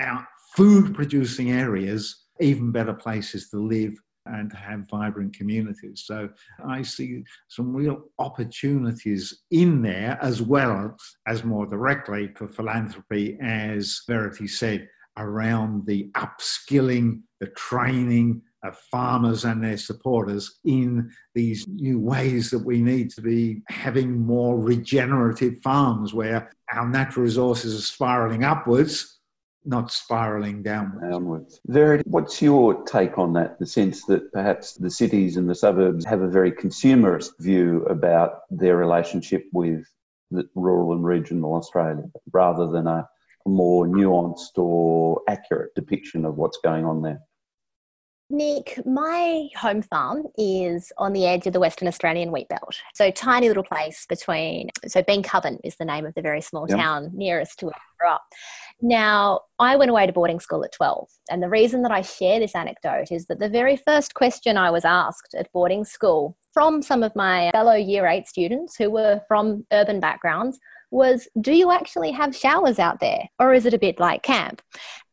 our 0.00 0.26
food 0.54 0.94
producing 0.94 1.50
areas 1.50 2.22
even 2.40 2.72
better 2.72 2.94
places 2.94 3.48
to 3.50 3.58
live 3.58 3.94
and 4.26 4.50
to 4.50 4.56
have 4.56 4.88
vibrant 4.88 5.36
communities. 5.36 6.04
So 6.06 6.28
I 6.64 6.82
see 6.82 7.24
some 7.48 7.74
real 7.74 8.04
opportunities 8.18 9.42
in 9.50 9.82
there 9.82 10.18
as 10.22 10.40
well 10.40 10.96
as 11.26 11.44
more 11.44 11.66
directly 11.66 12.32
for 12.36 12.46
philanthropy, 12.48 13.36
as 13.40 14.02
Verity 14.06 14.46
said, 14.46 14.88
around 15.18 15.86
the 15.86 16.10
upskilling, 16.14 17.22
the 17.40 17.48
training 17.48 18.42
of 18.62 18.78
farmers 18.78 19.44
and 19.44 19.62
their 19.62 19.76
supporters 19.76 20.60
in 20.64 21.10
these 21.34 21.66
new 21.66 21.98
ways 21.98 22.48
that 22.50 22.64
we 22.64 22.80
need 22.80 23.10
to 23.10 23.20
be 23.20 23.60
having 23.68 24.20
more 24.20 24.58
regenerative 24.58 25.58
farms 25.64 26.14
where 26.14 26.48
our 26.72 26.88
natural 26.88 27.24
resources 27.24 27.76
are 27.76 27.82
spiraling 27.82 28.44
upwards 28.44 29.18
not 29.64 29.90
spiraling 29.90 30.62
downwards. 30.62 31.10
downwards. 31.10 31.60
Verity, 31.66 32.04
what's 32.06 32.42
your 32.42 32.82
take 32.84 33.18
on 33.18 33.32
that? 33.34 33.58
The 33.58 33.66
sense 33.66 34.04
that 34.06 34.32
perhaps 34.32 34.74
the 34.74 34.90
cities 34.90 35.36
and 35.36 35.48
the 35.48 35.54
suburbs 35.54 36.04
have 36.04 36.22
a 36.22 36.28
very 36.28 36.52
consumerist 36.52 37.30
view 37.38 37.84
about 37.86 38.40
their 38.50 38.76
relationship 38.76 39.44
with 39.52 39.84
rural 40.54 40.92
and 40.92 41.04
regional 41.04 41.54
Australia 41.54 42.04
rather 42.32 42.66
than 42.66 42.86
a 42.86 43.08
more 43.46 43.86
nuanced 43.86 44.56
or 44.56 45.20
accurate 45.28 45.74
depiction 45.74 46.24
of 46.24 46.36
what's 46.36 46.58
going 46.62 46.84
on 46.84 47.02
there. 47.02 47.20
Nick, 48.32 48.80
my 48.86 49.50
home 49.56 49.82
farm 49.82 50.24
is 50.38 50.90
on 50.96 51.12
the 51.12 51.26
edge 51.26 51.46
of 51.46 51.52
the 51.52 51.60
Western 51.60 51.86
Australian 51.86 52.32
wheat 52.32 52.48
belt. 52.48 52.80
So 52.94 53.10
tiny 53.10 53.46
little 53.46 53.62
place 53.62 54.06
between 54.08 54.70
so 54.86 55.02
Bencubbin 55.02 55.58
is 55.64 55.76
the 55.76 55.84
name 55.84 56.06
of 56.06 56.14
the 56.14 56.22
very 56.22 56.40
small 56.40 56.66
yep. 56.66 56.78
town 56.78 57.10
nearest 57.12 57.58
to 57.58 57.66
where 57.66 57.74
I 57.76 58.00
grew 58.00 58.08
up. 58.10 58.22
Now, 58.80 59.40
I 59.58 59.76
went 59.76 59.90
away 59.90 60.06
to 60.06 60.14
boarding 60.14 60.40
school 60.40 60.64
at 60.64 60.72
12. 60.72 61.08
And 61.30 61.42
the 61.42 61.50
reason 61.50 61.82
that 61.82 61.92
I 61.92 62.00
share 62.00 62.40
this 62.40 62.56
anecdote 62.56 63.12
is 63.12 63.26
that 63.26 63.38
the 63.38 63.50
very 63.50 63.76
first 63.76 64.14
question 64.14 64.56
I 64.56 64.70
was 64.70 64.86
asked 64.86 65.34
at 65.38 65.52
boarding 65.52 65.84
school 65.84 66.34
from 66.54 66.80
some 66.80 67.02
of 67.02 67.14
my 67.14 67.50
fellow 67.52 67.74
year 67.74 68.06
eight 68.06 68.26
students 68.26 68.76
who 68.76 68.90
were 68.90 69.20
from 69.28 69.66
urban 69.72 70.00
backgrounds 70.00 70.58
was 70.92 71.26
do 71.40 71.52
you 71.52 71.72
actually 71.72 72.12
have 72.12 72.36
showers 72.36 72.78
out 72.78 73.00
there 73.00 73.26
or 73.38 73.54
is 73.54 73.66
it 73.66 73.74
a 73.74 73.78
bit 73.78 73.98
like 73.98 74.22
camp? 74.22 74.62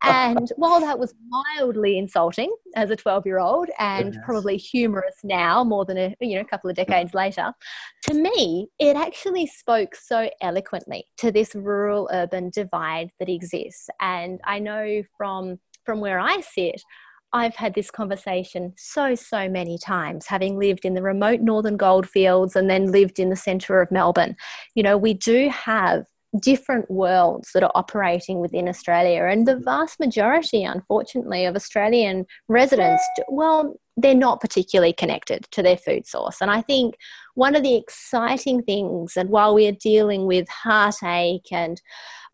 And 0.03 0.51
while 0.57 0.81
that 0.81 0.99
was 0.99 1.15
mildly 1.29 1.97
insulting 1.97 2.53
as 2.75 2.89
a 2.89 2.95
12 2.95 3.25
year 3.25 3.39
old 3.39 3.69
and 3.79 4.13
yes. 4.13 4.23
probably 4.25 4.57
humorous 4.57 5.15
now 5.23 5.63
more 5.63 5.85
than 5.85 5.97
a 5.97 6.15
you 6.19 6.35
know 6.35 6.41
a 6.41 6.45
couple 6.45 6.69
of 6.69 6.75
hmm. 6.75 6.83
decades 6.83 7.13
later, 7.13 7.53
to 8.03 8.13
me 8.13 8.67
it 8.77 8.95
actually 8.95 9.47
spoke 9.47 9.95
so 9.95 10.29
eloquently 10.41 11.05
to 11.17 11.31
this 11.31 11.55
rural 11.55 12.09
urban 12.11 12.51
divide 12.53 13.09
that 13.19 13.29
exists. 13.29 13.89
And 14.01 14.39
I 14.43 14.59
know 14.59 15.01
from 15.17 15.59
from 15.85 16.01
where 16.01 16.19
I 16.19 16.41
sit, 16.41 16.83
I've 17.31 17.55
had 17.55 17.75
this 17.75 17.91
conversation 17.91 18.73
so, 18.77 19.15
so 19.15 19.47
many 19.47 19.77
times, 19.77 20.25
having 20.27 20.57
lived 20.57 20.85
in 20.85 20.95
the 20.95 21.01
remote 21.01 21.41
northern 21.41 21.77
goldfields 21.77 22.55
and 22.55 22.69
then 22.69 22.91
lived 22.91 23.19
in 23.19 23.29
the 23.29 23.35
centre 23.35 23.81
of 23.81 23.91
Melbourne. 23.91 24.35
You 24.75 24.83
know, 24.83 24.97
we 24.97 25.13
do 25.13 25.49
have 25.49 26.05
different 26.39 26.89
worlds 26.91 27.51
that 27.53 27.63
are 27.63 27.71
operating 27.73 28.39
within 28.39 28.67
Australia, 28.67 29.25
and 29.25 29.47
the 29.47 29.55
mm. 29.55 29.63
vast 29.63 29.99
majority, 29.99 30.63
unfortunately, 30.63 31.45
of 31.45 31.55
Australian 31.55 32.25
residents, 32.47 33.03
well, 33.27 33.75
they're 33.97 34.15
not 34.15 34.39
particularly 34.39 34.93
connected 34.93 35.45
to 35.51 35.61
their 35.61 35.77
food 35.77 36.05
source. 36.05 36.37
And 36.41 36.49
I 36.49 36.61
think 36.61 36.95
one 37.35 37.55
of 37.55 37.63
the 37.63 37.75
exciting 37.75 38.63
things, 38.63 39.17
and 39.17 39.29
while 39.29 39.53
we 39.53 39.67
are 39.67 39.73
dealing 39.73 40.25
with 40.25 40.47
heartache 40.47 41.51
and 41.51 41.81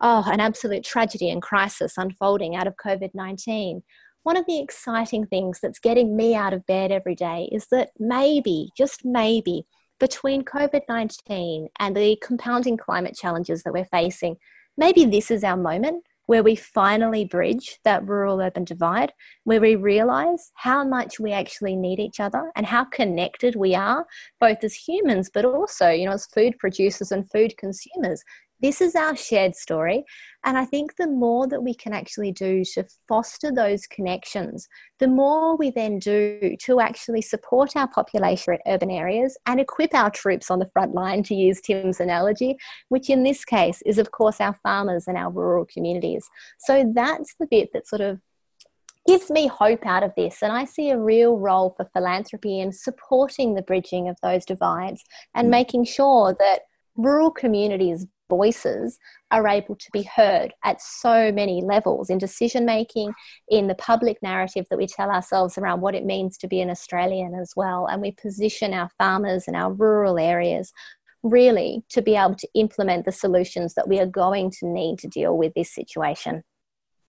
oh, 0.00 0.24
an 0.26 0.40
absolute 0.40 0.84
tragedy 0.84 1.30
and 1.30 1.42
crisis 1.42 1.94
unfolding 1.96 2.54
out 2.54 2.66
of 2.66 2.76
COVID 2.76 3.10
19, 3.14 3.82
one 4.26 4.36
of 4.36 4.46
the 4.46 4.58
exciting 4.58 5.24
things 5.24 5.60
that's 5.60 5.78
getting 5.78 6.16
me 6.16 6.34
out 6.34 6.52
of 6.52 6.66
bed 6.66 6.90
every 6.90 7.14
day 7.14 7.48
is 7.52 7.68
that 7.68 7.90
maybe, 7.96 8.70
just 8.76 9.04
maybe, 9.04 9.64
between 10.00 10.42
COVID 10.42 10.80
19 10.88 11.68
and 11.78 11.96
the 11.96 12.18
compounding 12.20 12.76
climate 12.76 13.16
challenges 13.16 13.62
that 13.62 13.72
we're 13.72 13.84
facing, 13.84 14.34
maybe 14.76 15.04
this 15.04 15.30
is 15.30 15.44
our 15.44 15.56
moment 15.56 16.02
where 16.26 16.42
we 16.42 16.56
finally 16.56 17.24
bridge 17.24 17.78
that 17.84 18.04
rural 18.04 18.40
urban 18.40 18.64
divide, 18.64 19.12
where 19.44 19.60
we 19.60 19.76
realize 19.76 20.50
how 20.54 20.82
much 20.82 21.20
we 21.20 21.30
actually 21.30 21.76
need 21.76 22.00
each 22.00 22.18
other 22.18 22.50
and 22.56 22.66
how 22.66 22.82
connected 22.82 23.54
we 23.54 23.76
are, 23.76 24.04
both 24.40 24.64
as 24.64 24.74
humans, 24.74 25.30
but 25.32 25.44
also, 25.44 25.88
you 25.88 26.04
know, 26.04 26.10
as 26.10 26.26
food 26.26 26.58
producers 26.58 27.12
and 27.12 27.30
food 27.30 27.56
consumers 27.58 28.24
this 28.60 28.80
is 28.80 28.94
our 28.94 29.14
shared 29.16 29.54
story. 29.54 30.04
And 30.44 30.56
I 30.56 30.64
think 30.64 30.96
the 30.96 31.08
more 31.08 31.46
that 31.48 31.62
we 31.62 31.74
can 31.74 31.92
actually 31.92 32.32
do 32.32 32.64
to 32.74 32.84
foster 33.08 33.52
those 33.52 33.86
connections, 33.86 34.68
the 34.98 35.08
more 35.08 35.56
we 35.56 35.70
then 35.70 35.98
do 35.98 36.56
to 36.62 36.80
actually 36.80 37.22
support 37.22 37.76
our 37.76 37.88
population 37.88 38.54
in 38.54 38.72
urban 38.72 38.90
areas 38.90 39.36
and 39.46 39.60
equip 39.60 39.94
our 39.94 40.10
troops 40.10 40.50
on 40.50 40.58
the 40.58 40.70
front 40.72 40.94
line, 40.94 41.22
to 41.24 41.34
use 41.34 41.60
Tim's 41.60 42.00
analogy, 42.00 42.56
which 42.88 43.10
in 43.10 43.24
this 43.24 43.44
case 43.44 43.82
is, 43.84 43.98
of 43.98 44.12
course, 44.12 44.40
our 44.40 44.54
farmers 44.62 45.08
and 45.08 45.18
our 45.18 45.30
rural 45.30 45.66
communities. 45.66 46.28
So 46.58 46.90
that's 46.94 47.34
the 47.40 47.46
bit 47.50 47.70
that 47.72 47.88
sort 47.88 48.02
of 48.02 48.20
gives 49.06 49.30
me 49.30 49.46
hope 49.46 49.86
out 49.86 50.02
of 50.02 50.12
this. 50.16 50.42
And 50.42 50.52
I 50.52 50.64
see 50.64 50.90
a 50.90 50.98
real 50.98 51.38
role 51.38 51.74
for 51.76 51.88
philanthropy 51.92 52.60
in 52.60 52.72
supporting 52.72 53.54
the 53.54 53.62
bridging 53.62 54.08
of 54.08 54.16
those 54.22 54.44
divides 54.44 55.04
and 55.34 55.46
mm. 55.46 55.50
making 55.50 55.84
sure 55.84 56.34
that 56.38 56.62
rural 56.96 57.30
communities 57.30 58.06
voices 58.28 58.98
are 59.30 59.46
able 59.48 59.76
to 59.76 59.90
be 59.92 60.02
heard 60.02 60.52
at 60.64 60.80
so 60.80 61.32
many 61.32 61.62
levels 61.62 62.10
in 62.10 62.18
decision 62.18 62.64
making, 62.64 63.12
in 63.48 63.66
the 63.66 63.74
public 63.74 64.22
narrative 64.22 64.66
that 64.70 64.78
we 64.78 64.86
tell 64.86 65.10
ourselves 65.10 65.58
around 65.58 65.80
what 65.80 65.94
it 65.94 66.04
means 66.04 66.36
to 66.38 66.48
be 66.48 66.60
an 66.60 66.70
Australian 66.70 67.34
as 67.34 67.52
well. 67.56 67.86
And 67.86 68.00
we 68.00 68.12
position 68.12 68.72
our 68.72 68.90
farmers 68.98 69.44
and 69.46 69.56
our 69.56 69.72
rural 69.72 70.18
areas 70.18 70.72
really 71.22 71.82
to 71.90 72.02
be 72.02 72.14
able 72.14 72.36
to 72.36 72.48
implement 72.54 73.04
the 73.04 73.12
solutions 73.12 73.74
that 73.74 73.88
we 73.88 73.98
are 73.98 74.06
going 74.06 74.50
to 74.50 74.66
need 74.66 74.98
to 75.00 75.08
deal 75.08 75.36
with 75.36 75.52
this 75.54 75.74
situation. 75.74 76.42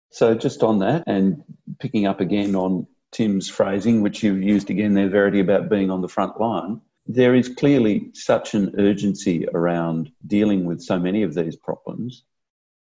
So, 0.09 0.33
just 0.33 0.63
on 0.63 0.79
that, 0.79 1.03
and 1.05 1.43
picking 1.79 2.07
up 2.07 2.21
again 2.21 2.55
on 2.55 2.87
Tim's 3.11 3.49
phrasing, 3.49 4.01
which 4.01 4.23
you've 4.23 4.41
used 4.41 4.69
again 4.69 4.93
there, 4.93 5.09
Verity, 5.09 5.41
about 5.41 5.69
being 5.69 5.91
on 5.91 6.01
the 6.01 6.07
front 6.07 6.39
line 6.39 6.81
there 7.07 7.35
is 7.35 7.49
clearly 7.49 8.09
such 8.13 8.53
an 8.53 8.75
urgency 8.77 9.47
around 9.53 10.11
dealing 10.25 10.65
with 10.65 10.81
so 10.81 10.99
many 10.99 11.23
of 11.23 11.33
these 11.33 11.55
problems. 11.55 12.23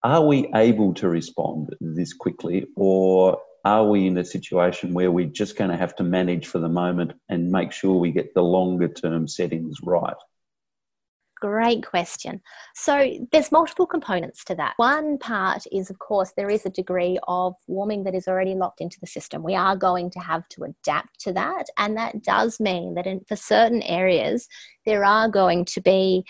Are 0.04 0.26
we 0.26 0.50
able 0.56 0.94
to 0.96 1.10
respond 1.10 1.76
this 1.82 2.14
quickly, 2.14 2.68
or 2.76 3.40
are 3.66 3.88
we 3.88 4.08
in 4.08 4.18
a 4.18 4.24
situation 4.24 4.94
where 4.94 5.12
we're 5.12 5.26
just 5.26 5.58
going 5.58 5.72
to 5.72 5.78
have 5.78 5.96
to 5.98 6.04
manage 6.04 6.48
for 6.48 6.60
the 6.60 6.70
moment 6.70 7.14
and 7.30 7.52
make 7.52 7.72
sure 7.72 7.96
we 7.96 8.12
get 8.12 8.34
the 8.34 8.44
longer 8.44 8.88
term 8.88 9.28
settings 9.28 9.78
right? 9.84 10.16
Great 11.46 11.86
question. 11.86 12.42
So 12.74 13.20
there's 13.32 13.52
multiple 13.52 13.86
components 13.86 14.44
to 14.46 14.56
that. 14.56 14.74
One 14.78 15.20
part 15.20 15.64
is, 15.72 15.92
of 15.92 16.00
course, 16.00 16.34
there 16.36 16.50
is 16.50 16.66
a 16.66 16.72
degree 16.72 17.20
of 17.28 17.54
warming 17.68 18.04
that 18.06 18.16
is 18.16 18.28
already 18.28 18.56
locked 18.56 18.82
into 18.82 19.00
the 19.00 19.08
system. 19.08 19.44
We 19.44 19.56
are 19.56 19.76
going 19.76 20.10
to 20.12 20.20
have 20.20 20.48
to 20.50 20.64
adapt 20.64 21.20
to 21.22 21.34
that. 21.34 21.66
And 21.78 21.96
that 21.98 22.24
does 22.24 22.60
mean 22.60 22.96
that 22.96 23.06
in, 23.06 23.20
for 23.28 23.36
certain 23.36 23.84
areas, 23.84 24.48
there 24.86 25.06
are 25.06 25.30
going 25.30 25.66
to 25.66 25.82
be 25.82 26.26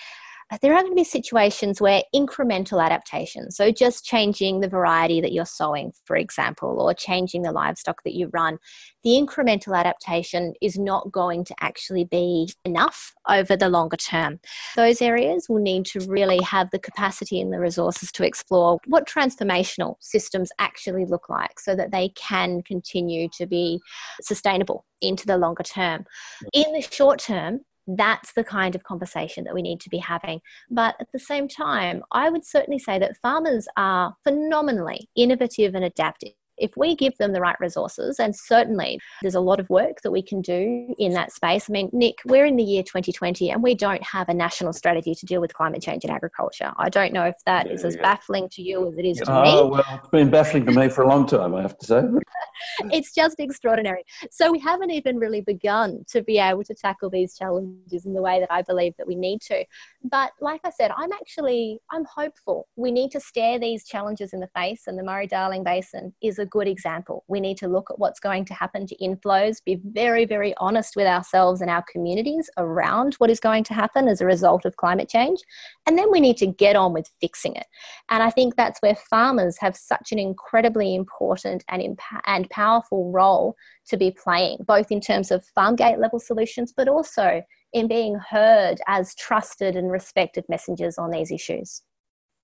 Uh, 0.51 0.57
there 0.61 0.73
are 0.73 0.81
going 0.81 0.91
to 0.91 0.95
be 0.95 1.03
situations 1.03 1.81
where 1.81 2.03
incremental 2.13 2.83
adaptation, 2.83 3.49
so 3.49 3.71
just 3.71 4.05
changing 4.05 4.59
the 4.59 4.67
variety 4.67 5.19
that 5.19 5.31
you're 5.31 5.45
sowing, 5.45 5.91
for 6.05 6.15
example, 6.15 6.79
or 6.79 6.93
changing 6.93 7.41
the 7.41 7.51
livestock 7.51 8.03
that 8.03 8.13
you 8.13 8.29
run, 8.31 8.59
the 9.03 9.11
incremental 9.11 9.75
adaptation 9.75 10.53
is 10.61 10.77
not 10.77 11.11
going 11.11 11.45
to 11.45 11.55
actually 11.61 12.03
be 12.03 12.47
enough 12.63 13.13
over 13.27 13.55
the 13.55 13.69
longer 13.69 13.97
term. 13.97 14.39
Those 14.75 15.01
areas 15.01 15.47
will 15.49 15.61
need 15.61 15.85
to 15.87 15.99
really 16.01 16.39
have 16.43 16.69
the 16.71 16.79
capacity 16.79 17.41
and 17.41 17.51
the 17.51 17.59
resources 17.59 18.11
to 18.11 18.25
explore 18.25 18.79
what 18.85 19.07
transformational 19.07 19.95
systems 19.99 20.51
actually 20.59 21.05
look 21.05 21.27
like 21.27 21.59
so 21.59 21.75
that 21.75 21.91
they 21.91 22.09
can 22.09 22.61
continue 22.61 23.29
to 23.37 23.47
be 23.47 23.79
sustainable 24.21 24.85
into 25.01 25.25
the 25.25 25.37
longer 25.37 25.63
term. 25.63 26.05
Mm. 26.43 26.65
In 26.65 26.73
the 26.73 26.81
short 26.81 27.19
term, 27.19 27.61
that's 27.87 28.33
the 28.33 28.43
kind 28.43 28.75
of 28.75 28.83
conversation 28.83 29.43
that 29.43 29.53
we 29.53 29.61
need 29.61 29.79
to 29.81 29.89
be 29.89 29.97
having. 29.97 30.41
But 30.69 30.95
at 30.99 31.11
the 31.11 31.19
same 31.19 31.47
time, 31.47 32.03
I 32.11 32.29
would 32.29 32.45
certainly 32.45 32.79
say 32.79 32.99
that 32.99 33.17
farmers 33.21 33.67
are 33.77 34.15
phenomenally 34.23 35.09
innovative 35.15 35.75
and 35.75 35.83
adaptive 35.83 36.33
if 36.57 36.75
we 36.77 36.95
give 36.95 37.17
them 37.17 37.33
the 37.33 37.41
right 37.41 37.55
resources, 37.59 38.19
and 38.19 38.35
certainly 38.35 38.99
there's 39.21 39.35
a 39.35 39.39
lot 39.39 39.59
of 39.59 39.69
work 39.69 40.01
that 40.01 40.11
we 40.11 40.21
can 40.21 40.41
do 40.41 40.93
in 40.97 41.13
that 41.13 41.31
space. 41.31 41.69
I 41.69 41.73
mean, 41.73 41.89
Nick, 41.91 42.19
we're 42.25 42.45
in 42.45 42.55
the 42.55 42.63
year 42.63 42.83
2020 42.83 43.51
and 43.51 43.61
we 43.61 43.75
don't 43.75 44.03
have 44.03 44.29
a 44.29 44.33
national 44.33 44.73
strategy 44.73 45.15
to 45.15 45.25
deal 45.25 45.41
with 45.41 45.53
climate 45.53 45.81
change 45.81 46.03
in 46.03 46.09
agriculture. 46.09 46.71
I 46.77 46.89
don't 46.89 47.13
know 47.13 47.23
if 47.23 47.35
that 47.45 47.69
is 47.69 47.83
as 47.83 47.97
baffling 47.97 48.49
to 48.49 48.61
you 48.61 48.87
as 48.87 48.97
it 48.97 49.05
is 49.05 49.17
to 49.17 49.31
oh, 49.31 49.43
me. 49.43 49.49
Oh, 49.51 49.67
well, 49.67 49.85
it's 49.93 50.09
been 50.09 50.29
baffling 50.29 50.65
to 50.65 50.71
me 50.71 50.89
for 50.89 51.03
a 51.03 51.07
long 51.07 51.25
time, 51.27 51.55
I 51.55 51.61
have 51.61 51.77
to 51.77 51.85
say. 51.85 52.01
it's 52.91 53.13
just 53.13 53.39
extraordinary. 53.39 54.03
So 54.31 54.51
we 54.51 54.59
haven't 54.59 54.91
even 54.91 55.17
really 55.17 55.41
begun 55.41 56.03
to 56.09 56.21
be 56.21 56.39
able 56.39 56.63
to 56.63 56.75
tackle 56.75 57.09
these 57.09 57.35
challenges 57.35 58.05
in 58.05 58.13
the 58.13 58.21
way 58.21 58.39
that 58.39 58.51
I 58.51 58.61
believe 58.61 58.93
that 58.97 59.07
we 59.07 59.15
need 59.15 59.41
to. 59.43 59.65
But 60.03 60.31
like 60.41 60.61
I 60.63 60.69
said, 60.69 60.91
I'm 60.95 61.11
actually 61.11 61.79
I'm 61.91 62.05
hopeful. 62.05 62.67
We 62.75 62.91
need 62.91 63.11
to 63.11 63.19
stare 63.19 63.59
these 63.59 63.85
challenges 63.85 64.33
in 64.33 64.39
the 64.39 64.49
face 64.55 64.83
and 64.87 64.97
the 64.97 65.03
Murray-Darling 65.03 65.63
Basin 65.63 66.13
is 66.21 66.39
a 66.39 66.45
good 66.45 66.67
example. 66.67 67.23
We 67.27 67.39
need 67.39 67.57
to 67.57 67.67
look 67.67 67.89
at 67.89 67.99
what's 67.99 68.19
going 68.19 68.45
to 68.45 68.53
happen 68.53 68.87
to 68.87 68.95
inflows, 68.97 69.63
be 69.63 69.79
very, 69.83 70.25
very 70.25 70.53
honest 70.57 70.95
with 70.95 71.07
ourselves 71.07 71.61
and 71.61 71.69
our 71.69 71.83
communities 71.91 72.49
around 72.57 73.15
what 73.15 73.29
is 73.29 73.39
going 73.39 73.63
to 73.65 73.73
happen 73.73 74.07
as 74.07 74.21
a 74.21 74.25
result 74.25 74.65
of 74.65 74.77
climate 74.77 75.09
change. 75.09 75.39
And 75.85 75.97
then 75.97 76.11
we 76.11 76.19
need 76.19 76.37
to 76.37 76.47
get 76.47 76.75
on 76.75 76.93
with 76.93 77.09
fixing 77.21 77.55
it. 77.55 77.67
And 78.09 78.21
I 78.21 78.29
think 78.29 78.55
that's 78.55 78.81
where 78.81 78.95
farmers 78.95 79.57
have 79.59 79.75
such 79.75 80.11
an 80.11 80.19
incredibly 80.19 80.95
important 80.95 81.63
and, 81.69 81.81
imp- 81.81 81.99
and 82.25 82.44
powerful 82.51 83.11
role 83.11 83.55
to 83.87 83.97
be 83.97 84.11
playing, 84.11 84.57
both 84.65 84.91
in 84.91 85.01
terms 85.01 85.31
of 85.31 85.45
farm 85.45 85.75
gate 85.75 85.99
level 85.99 86.19
solutions, 86.19 86.73
but 86.75 86.87
also 86.87 87.41
in 87.73 87.87
being 87.87 88.15
heard 88.15 88.79
as 88.87 89.13
trusted 89.15 89.75
and 89.75 89.91
respected 89.91 90.45
messengers 90.47 90.97
on 90.97 91.11
these 91.11 91.31
issues. 91.31 91.81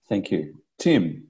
Thank 0.10 0.30
you. 0.32 0.62
Tim, 0.78 1.28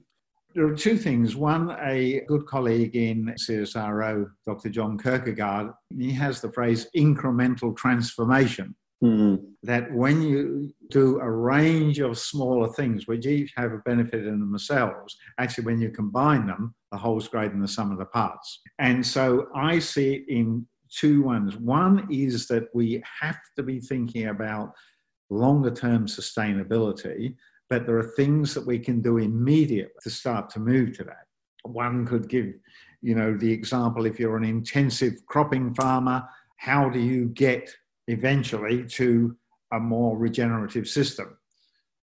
there 0.54 0.66
are 0.66 0.74
two 0.74 0.98
things. 0.98 1.36
One, 1.36 1.76
a 1.80 2.22
good 2.26 2.46
colleague 2.46 2.96
in 2.96 3.34
CSIRO, 3.38 4.28
Dr. 4.44 4.68
John 4.68 4.98
Kirkegaard, 4.98 5.72
he 5.96 6.12
has 6.12 6.40
the 6.40 6.52
phrase 6.52 6.88
incremental 6.96 7.76
transformation. 7.76 8.74
Mm-hmm. 9.02 9.44
That 9.64 9.92
when 9.92 10.22
you 10.22 10.72
do 10.90 11.18
a 11.20 11.30
range 11.30 11.98
of 11.98 12.18
smaller 12.18 12.68
things, 12.72 13.06
which 13.06 13.26
each 13.26 13.52
have 13.56 13.72
a 13.72 13.78
benefit 13.78 14.26
in 14.26 14.38
themselves, 14.38 15.16
actually, 15.38 15.64
when 15.64 15.80
you 15.80 15.90
combine 15.90 16.46
them, 16.46 16.74
the 16.90 16.98
whole's 16.98 17.28
greater 17.28 17.50
than 17.50 17.60
the 17.60 17.68
sum 17.68 17.90
of 17.90 17.98
the 17.98 18.04
parts. 18.04 18.60
And 18.78 19.04
so 19.04 19.48
I 19.54 19.78
see 19.78 20.14
it 20.14 20.24
in 20.28 20.66
two 20.88 21.22
ones. 21.22 21.56
One 21.56 22.06
is 22.10 22.46
that 22.48 22.68
we 22.74 23.02
have 23.20 23.38
to 23.56 23.62
be 23.62 23.80
thinking 23.80 24.28
about 24.28 24.72
longer 25.30 25.70
term 25.70 26.06
sustainability 26.06 27.34
but 27.72 27.86
there 27.86 27.96
are 27.96 28.02
things 28.02 28.52
that 28.52 28.66
we 28.66 28.78
can 28.78 29.00
do 29.00 29.16
immediately 29.16 29.94
to 30.02 30.10
start 30.10 30.50
to 30.50 30.60
move 30.60 30.94
to 30.94 31.04
that. 31.04 31.24
One 31.62 32.06
could 32.06 32.28
give, 32.28 32.52
you 33.00 33.14
know, 33.14 33.34
the 33.34 33.50
example 33.50 34.04
if 34.04 34.20
you're 34.20 34.36
an 34.36 34.44
intensive 34.44 35.14
cropping 35.24 35.72
farmer, 35.72 36.22
how 36.58 36.90
do 36.90 36.98
you 36.98 37.30
get 37.30 37.74
eventually 38.12 38.84
to 38.84 39.36
a 39.72 39.80
more 39.80 40.16
regenerative 40.16 40.88
system? 40.88 41.36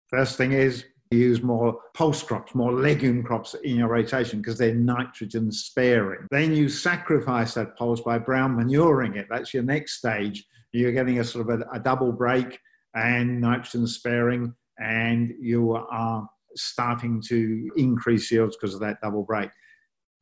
First 0.09 0.37
thing 0.37 0.53
is 0.53 0.85
use 1.11 1.43
more 1.43 1.79
pulse 1.95 2.23
crops, 2.23 2.55
more 2.55 2.73
legume 2.73 3.23
crops 3.23 3.55
in 3.63 3.77
your 3.77 3.89
rotation 3.89 4.41
because 4.41 4.59
they're 4.59 4.75
nitrogen 4.75 5.51
sparing. 5.53 6.27
Then 6.31 6.55
you 6.55 6.69
sacrifice 6.69 7.55
that 7.55 7.77
pulse 7.77 8.01
by 8.01 8.19
brown 8.19 8.57
manuring 8.57 9.17
it. 9.17 9.27
That's 9.31 9.55
your 9.55 9.63
next 9.63 9.99
stage. 9.99 10.45
You're 10.73 10.93
getting 10.93 11.21
a 11.21 11.25
sort 11.25 11.49
of 11.49 11.61
a, 11.61 11.77
a 11.77 11.81
double 11.81 12.13
break 12.13 12.59
and 12.95 13.41
nitrogen 13.41 13.87
sparing, 13.87 14.55
and 14.79 15.33
you 15.41 15.75
are 15.75 16.29
starting 16.55 17.23
to 17.29 17.71
increase 17.77 18.31
yields 18.31 18.57
because 18.57 18.75
of 18.75 18.81
that 18.81 19.01
double 19.03 19.23
break. 19.23 19.51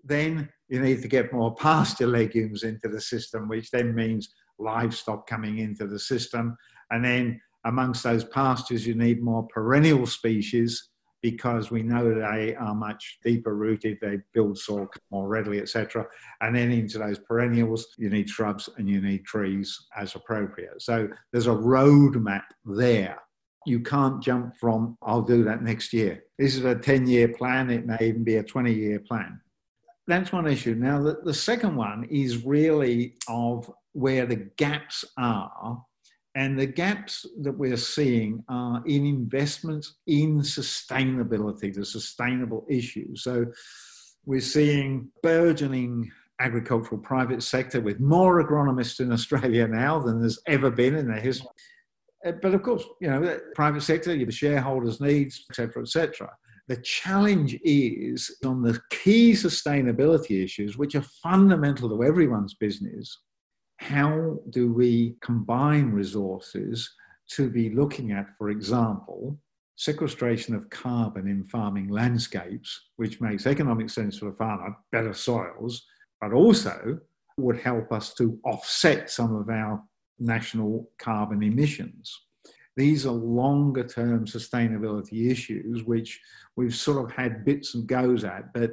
Then 0.03 0.49
you 0.69 0.81
need 0.81 1.01
to 1.03 1.09
get 1.09 1.33
more 1.33 1.55
pasture 1.55 2.07
legumes 2.07 2.63
into 2.63 2.89
the 2.89 3.01
system, 3.01 3.49
which 3.49 3.71
then 3.71 3.95
means 3.95 4.35
livestock 4.59 5.27
coming 5.27 5.59
into 5.59 5.87
the 5.87 5.99
system. 5.99 6.57
And 6.91 7.05
then 7.05 7.41
amongst 7.65 8.03
those 8.03 8.25
pastures, 8.25 8.87
you 8.87 8.95
need 8.95 9.23
more 9.23 9.47
perennial 9.49 10.07
species 10.07 10.91
because 11.25 11.71
we 11.71 11.83
know 11.83 12.15
they 12.15 12.55
are 12.55 12.75
much 12.75 13.19
deeper 13.25 13.57
rooted, 13.57 13.97
they 14.03 14.19
build 14.35 14.59
soil 14.59 14.87
more 15.11 15.27
readily, 15.27 15.59
etc. 15.59 16.05
And 16.43 16.55
then 16.55 16.71
into 16.71 16.99
those 16.99 17.19
perennials, 17.19 17.87
you 17.97 18.11
need 18.11 18.29
shrubs 18.29 18.69
and 18.77 18.87
you 18.87 19.01
need 19.01 19.25
trees 19.25 19.87
as 19.97 20.15
appropriate. 20.15 20.83
So 20.83 21.09
there's 21.33 21.47
a 21.47 21.51
roadmap 21.51 22.43
there. 22.67 23.19
You 23.65 23.81
can't 23.81 24.23
jump 24.23 24.55
from, 24.59 24.99
I'll 25.01 25.23
do 25.23 25.43
that 25.45 25.63
next 25.63 25.95
year. 25.95 26.25
This 26.39 26.57
is 26.57 26.65
a 26.67 26.75
10 26.75 27.07
year 27.07 27.29
plan, 27.29 27.71
it 27.71 27.87
may 27.87 27.97
even 28.03 28.23
be 28.23 28.37
a 28.37 28.43
20 28.43 28.75
year 28.75 29.01
plan. 29.01 29.41
That's 30.07 30.31
one 30.31 30.47
issue. 30.47 30.75
Now, 30.75 31.03
the, 31.03 31.21
the 31.25 31.33
second 31.33 31.75
one 31.75 32.05
is 32.11 32.45
really 32.45 33.17
of 33.29 33.73
where 33.95 34.27
the 34.27 34.51
gaps 34.57 35.05
are 35.17 35.83
and 36.37 36.59
the 36.59 36.67
gaps 36.67 37.25
that 37.43 37.53
we're 37.53 37.77
seeing 37.77 38.43
are 38.49 38.83
in 38.87 39.07
investments 39.07 39.95
in 40.07 40.41
sustainability, 40.41 41.73
the 41.73 41.85
sustainable 41.85 42.67
issues. 42.69 43.23
So 43.23 43.47
we're 44.27 44.41
seeing 44.41 45.11
burgeoning 45.23 46.11
agricultural 46.41 47.01
private 47.01 47.43
sector 47.43 47.81
with 47.81 48.01
more 48.01 48.45
agronomists 48.45 48.99
in 48.99 49.13
Australia 49.13 49.69
now 49.71 50.01
than 50.01 50.21
there's 50.21 50.41
ever 50.47 50.71
been 50.71 50.97
in 50.97 51.07
the 51.07 51.21
history. 51.21 51.49
Uh, 52.27 52.33
but 52.43 52.55
of 52.55 52.63
course, 52.63 52.85
you 53.01 53.09
know, 53.09 53.39
private 53.55 53.83
sector, 53.83 54.13
you 54.13 54.25
have 54.25 54.35
shareholders' 54.35 55.01
needs, 55.01 55.45
etc., 55.51 55.83
etc. 55.83 56.31
The 56.67 56.79
challenge 56.79 57.59
is 57.63 58.39
on 58.45 58.63
the 58.63 58.81
key 58.91 59.33
sustainability 59.33 60.43
issues, 60.43 60.79
which 60.79 60.95
are 60.95 61.05
fundamental 61.23 61.91
to 61.91 62.03
everyone's 62.03 62.55
business, 62.55 63.19
how 63.85 64.39
do 64.49 64.73
we 64.73 65.15
combine 65.21 65.91
resources 65.91 66.91
to 67.29 67.51
be 67.51 67.69
looking 67.69 68.13
at, 68.13 68.35
for 68.39 68.49
example, 68.49 69.39
sequestration 69.77 70.55
of 70.55 70.71
carbon 70.71 71.29
in 71.29 71.45
farming 71.45 71.89
landscapes, 71.89 72.89
which 72.97 73.21
makes 73.21 73.47
economic 73.47 73.91
sense 73.91 74.17
for 74.17 74.31
the 74.31 74.37
farmer, 74.37 74.75
better 74.91 75.13
soils, 75.13 75.85
but 76.19 76.33
also 76.33 76.99
would 77.37 77.59
help 77.59 77.93
us 77.93 78.15
to 78.15 78.39
offset 78.47 79.11
some 79.11 79.37
of 79.37 79.51
our 79.51 79.83
national 80.19 80.89
carbon 80.99 81.43
emissions. 81.43 82.11
These 82.77 83.05
are 83.05 83.13
longer 83.13 83.87
term 83.87 84.25
sustainability 84.25 85.31
issues, 85.31 85.85
which 85.85 86.19
we've 86.57 86.75
sort 86.75 87.05
of 87.05 87.15
had 87.15 87.45
bits 87.45 87.75
and 87.75 87.87
goes 87.87 88.25
at, 88.25 88.55
but 88.55 88.71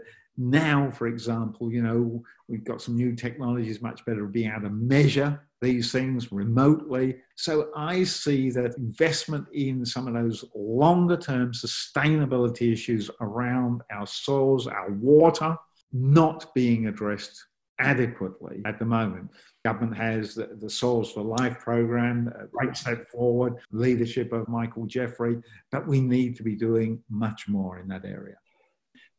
now, 0.49 0.89
for 0.89 1.07
example, 1.07 1.71
you 1.71 1.83
know, 1.83 2.23
we've 2.47 2.63
got 2.63 2.81
some 2.81 2.95
new 2.95 3.15
technologies 3.15 3.81
much 3.81 4.03
better 4.05 4.25
being 4.25 4.49
able 4.49 4.63
to 4.63 4.69
measure 4.69 5.47
these 5.61 5.91
things 5.91 6.31
remotely. 6.31 7.17
So 7.35 7.69
I 7.75 8.03
see 8.03 8.49
that 8.51 8.75
investment 8.77 9.47
in 9.53 9.85
some 9.85 10.07
of 10.07 10.15
those 10.15 10.43
longer 10.55 11.17
term 11.17 11.51
sustainability 11.51 12.73
issues 12.73 13.11
around 13.21 13.81
our 13.91 14.07
soils, 14.07 14.65
our 14.65 14.91
water, 14.91 15.55
not 15.93 16.53
being 16.55 16.87
addressed 16.87 17.45
adequately 17.77 18.61
at 18.65 18.79
the 18.79 18.85
moment. 18.85 19.29
Government 19.63 19.95
has 19.97 20.33
the, 20.35 20.57
the 20.59 20.69
Soils 20.69 21.11
for 21.11 21.21
Life 21.21 21.59
program, 21.59 22.31
a 22.39 22.47
great 22.47 22.75
step 22.75 23.09
forward, 23.09 23.57
leadership 23.71 24.33
of 24.33 24.47
Michael 24.47 24.85
Jeffery, 24.85 25.37
but 25.71 25.87
we 25.87 26.01
need 26.01 26.35
to 26.37 26.43
be 26.43 26.55
doing 26.55 27.03
much 27.09 27.47
more 27.47 27.79
in 27.79 27.87
that 27.89 28.05
area. 28.05 28.35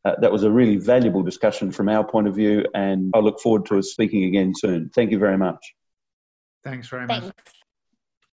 Uh, 0.04 0.14
that 0.20 0.32
was 0.32 0.42
a 0.42 0.50
really 0.50 0.76
valuable 0.76 1.22
discussion 1.22 1.70
from 1.70 1.88
our 1.88 2.04
point 2.04 2.26
of 2.26 2.34
view, 2.34 2.64
and 2.74 3.12
I 3.14 3.18
look 3.20 3.40
forward 3.40 3.66
to 3.66 3.78
us 3.78 3.90
speaking 3.92 4.24
again 4.24 4.52
soon. 4.54 4.90
Thank 4.94 5.12
you 5.12 5.18
very 5.18 5.38
much. 5.38 5.74
Thanks 6.64 6.88
very 6.88 7.06
much. 7.06 7.22
Thanks. 7.22 7.61